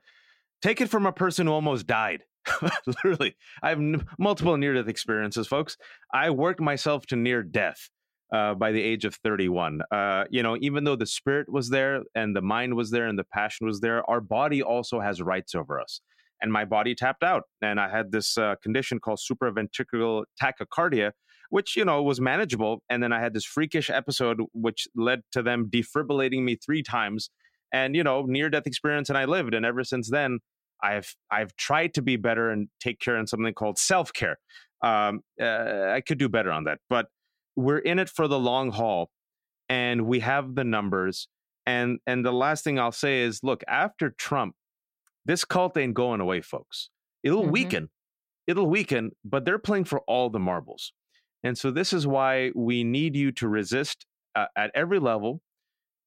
Take 0.62 0.80
it 0.80 0.88
from 0.88 1.06
a 1.06 1.12
person 1.12 1.48
who 1.48 1.52
almost 1.52 1.88
died. 1.88 2.22
Literally, 2.86 3.36
I 3.62 3.70
have 3.70 3.78
n- 3.78 4.06
multiple 4.18 4.56
near 4.56 4.74
death 4.74 4.88
experiences, 4.88 5.48
folks. 5.48 5.76
I 6.14 6.30
worked 6.30 6.60
myself 6.60 7.04
to 7.06 7.16
near 7.16 7.42
death 7.42 7.90
uh, 8.32 8.54
by 8.54 8.70
the 8.70 8.80
age 8.80 9.04
of 9.04 9.16
31. 9.16 9.80
Uh, 9.90 10.24
you 10.30 10.42
know, 10.42 10.56
even 10.60 10.84
though 10.84 10.96
the 10.96 11.06
spirit 11.06 11.50
was 11.50 11.70
there 11.70 12.02
and 12.14 12.34
the 12.34 12.40
mind 12.40 12.74
was 12.74 12.92
there 12.92 13.06
and 13.06 13.18
the 13.18 13.24
passion 13.24 13.66
was 13.66 13.80
there, 13.80 14.08
our 14.08 14.20
body 14.20 14.62
also 14.62 15.00
has 15.00 15.20
rights 15.20 15.54
over 15.54 15.80
us. 15.80 16.00
And 16.40 16.52
my 16.52 16.64
body 16.64 16.94
tapped 16.94 17.22
out, 17.22 17.44
and 17.60 17.78
I 17.78 17.88
had 17.88 18.10
this 18.10 18.36
uh, 18.36 18.56
condition 18.62 18.98
called 18.98 19.20
supraventricular 19.20 20.24
tachycardia, 20.40 21.12
which 21.52 21.76
you 21.76 21.84
know 21.84 22.02
was 22.02 22.18
manageable. 22.18 22.82
And 22.88 23.02
then 23.02 23.12
I 23.12 23.20
had 23.20 23.34
this 23.34 23.44
freakish 23.44 23.90
episode, 23.90 24.40
which 24.54 24.88
led 24.96 25.20
to 25.32 25.42
them 25.42 25.68
defibrillating 25.70 26.42
me 26.44 26.56
three 26.56 26.82
times, 26.82 27.28
and 27.70 27.94
you 27.94 28.02
know, 28.02 28.22
near 28.22 28.48
death 28.48 28.66
experience. 28.66 29.10
And 29.10 29.18
I 29.18 29.26
lived, 29.26 29.52
and 29.52 29.66
ever 29.66 29.84
since 29.84 30.08
then, 30.10 30.38
I've 30.82 31.14
I've 31.30 31.54
tried 31.56 31.92
to 31.94 32.02
be 32.02 32.16
better 32.16 32.48
and 32.50 32.68
take 32.80 33.00
care 33.00 33.18
in 33.18 33.26
something 33.26 33.52
called 33.52 33.78
self 33.78 34.14
care. 34.14 34.38
Um, 34.82 35.20
uh, 35.38 35.90
I 35.96 36.00
could 36.00 36.16
do 36.16 36.30
better 36.30 36.50
on 36.50 36.64
that, 36.64 36.78
but 36.88 37.08
we're 37.54 37.78
in 37.80 37.98
it 37.98 38.08
for 38.08 38.26
the 38.28 38.38
long 38.38 38.70
haul, 38.72 39.10
and 39.68 40.06
we 40.06 40.20
have 40.20 40.54
the 40.54 40.64
numbers. 40.64 41.28
And 41.66 41.98
and 42.06 42.24
the 42.24 42.32
last 42.32 42.64
thing 42.64 42.78
I'll 42.78 42.92
say 42.92 43.20
is, 43.20 43.40
look, 43.42 43.62
after 43.68 44.14
Trump, 44.16 44.54
this 45.26 45.44
cult 45.44 45.76
ain't 45.76 45.92
going 45.92 46.22
away, 46.22 46.40
folks. 46.40 46.88
It'll 47.22 47.44
Mhm. 47.44 47.52
weaken, 47.52 47.90
it'll 48.46 48.70
weaken, 48.70 49.10
but 49.22 49.44
they're 49.44 49.58
playing 49.58 49.84
for 49.84 50.00
all 50.08 50.30
the 50.30 50.40
marbles. 50.40 50.94
And 51.44 51.58
so 51.58 51.70
this 51.70 51.92
is 51.92 52.06
why 52.06 52.52
we 52.54 52.84
need 52.84 53.16
you 53.16 53.32
to 53.32 53.48
resist 53.48 54.06
uh, 54.34 54.46
at 54.56 54.70
every 54.74 54.98
level, 54.98 55.42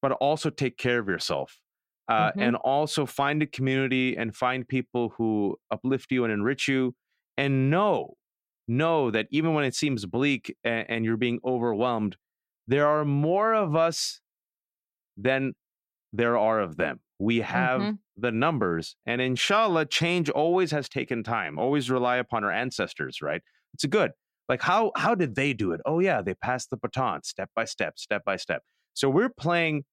but 0.01 0.13
also 0.13 0.49
take 0.49 0.77
care 0.77 0.99
of 0.99 1.07
yourself. 1.07 1.59
Uh, 2.07 2.31
Mhm. 2.35 2.39
And 2.39 2.55
also 2.57 3.05
find 3.05 3.41
a 3.41 3.47
community 3.47 4.15
and 4.17 4.35
find 4.35 4.67
people 4.67 5.09
who 5.17 5.57
uplift 5.71 6.11
you 6.11 6.23
and 6.23 6.33
enrich 6.33 6.67
you. 6.67 6.95
And 7.37 7.69
know, 7.71 8.15
know 8.67 9.11
that 9.11 9.27
even 9.31 9.53
when 9.55 9.65
it 9.65 9.75
seems 9.75 10.05
bleak 10.05 10.55
and, 10.63 10.89
and 10.89 11.05
you're 11.05 11.17
being 11.17 11.39
overwhelmed, 11.45 12.17
there 12.67 12.87
are 12.87 13.05
more 13.05 13.53
of 13.55 13.75
us 13.75 14.21
than 15.17 15.53
there 16.13 16.37
are 16.37 16.61
of 16.61 16.77
them. 16.77 17.01
We 17.19 17.41
have 17.41 17.87
Mhm. 17.87 17.99
the 18.17 18.31
numbers, 18.31 18.95
and 19.05 19.21
inshallah, 19.21 19.87
change 19.87 20.29
always 20.29 20.71
has 20.71 20.89
taken 20.89 21.23
time. 21.23 21.59
Always 21.59 21.89
rely 21.91 22.17
upon 22.17 22.43
our 22.43 22.51
ancestors, 22.51 23.21
right? 23.21 23.41
It's 23.73 23.85
good. 23.85 24.11
Like 24.47 24.61
how 24.61 24.91
how 24.95 25.15
did 25.15 25.35
they 25.35 25.53
do 25.53 25.71
it? 25.71 25.81
Oh 25.85 25.99
yeah, 25.99 26.21
they 26.21 26.33
passed 26.35 26.69
the 26.69 26.77
baton 26.77 27.23
step 27.23 27.49
by 27.55 27.65
step, 27.65 27.97
step 27.97 28.23
by 28.25 28.35
step. 28.35 28.61
So 28.93 29.09
we're 29.09 29.29
playing 29.29 29.83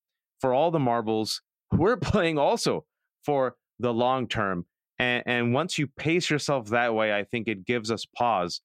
for 0.41 0.53
all 0.53 0.71
the 0.71 0.79
marbles. 0.79 1.41
We're 1.73 1.97
playing 1.97 2.37
also 2.37 2.85
for 3.25 3.55
the 3.79 3.95
long 3.95 4.29
term. 4.29 4.67
And, 4.99 5.23
and 5.25 5.55
once 5.55 5.79
you 5.79 5.87
pace 5.87 6.29
yourself 6.29 6.69
that 6.69 6.95
way, 6.95 7.15
I 7.15 7.25
think 7.25 7.49
it 7.49 7.65
gives 7.65 7.91
us 7.91 8.05
pause. 8.05 8.61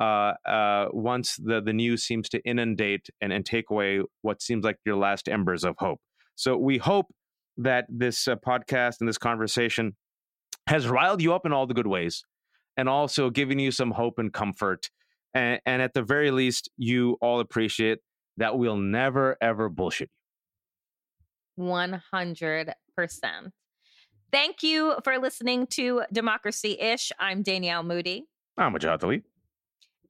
Uh, 0.00 0.34
uh, 0.44 0.88
once 0.92 1.36
the 1.36 1.60
the 1.60 1.72
news 1.72 2.04
seems 2.04 2.28
to 2.30 2.40
inundate 2.44 3.08
and, 3.20 3.32
and 3.32 3.46
take 3.46 3.70
away 3.70 4.00
what 4.22 4.42
seems 4.42 4.64
like 4.64 4.76
your 4.84 4.96
last 4.96 5.28
embers 5.28 5.64
of 5.64 5.76
hope. 5.78 6.00
So 6.34 6.56
we 6.56 6.78
hope 6.78 7.06
that 7.58 7.86
this 7.88 8.28
uh, 8.28 8.36
podcast 8.36 8.96
and 9.00 9.08
this 9.08 9.18
conversation 9.18 9.96
has 10.68 10.86
riled 10.88 11.20
you 11.20 11.34
up 11.34 11.44
in 11.44 11.52
all 11.52 11.66
the 11.66 11.74
good 11.74 11.86
ways 11.86 12.24
and 12.76 12.88
also 12.88 13.28
given 13.28 13.58
you 13.58 13.70
some 13.72 13.90
hope 13.90 14.18
and 14.18 14.32
comfort. 14.32 14.88
And, 15.34 15.60
and 15.66 15.82
at 15.82 15.94
the 15.94 16.02
very 16.02 16.30
least, 16.30 16.70
you 16.76 17.16
all 17.20 17.40
appreciate 17.40 17.98
that 18.38 18.56
we'll 18.56 18.76
never, 18.76 19.36
ever 19.40 19.68
bullshit 19.68 20.10
you. 21.58 21.64
100%. 21.64 22.72
Thank 24.30 24.62
you 24.62 24.94
for 25.04 25.18
listening 25.18 25.66
to 25.68 26.02
Democracy 26.12 26.78
Ish. 26.80 27.12
I'm 27.18 27.42
Danielle 27.42 27.82
Moodie, 27.82 28.26
I'm 28.56 28.74
a 28.74 28.98
Ali. 29.02 29.22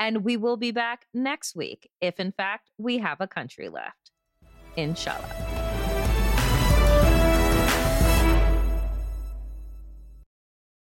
and 0.00 0.24
we 0.24 0.36
will 0.36 0.56
be 0.56 0.72
back 0.72 1.06
next 1.14 1.54
week 1.54 1.90
if, 2.00 2.18
in 2.18 2.32
fact, 2.32 2.70
we 2.78 2.98
have 2.98 3.20
a 3.20 3.26
country 3.26 3.68
left. 3.68 4.10
Inshallah. 4.76 5.47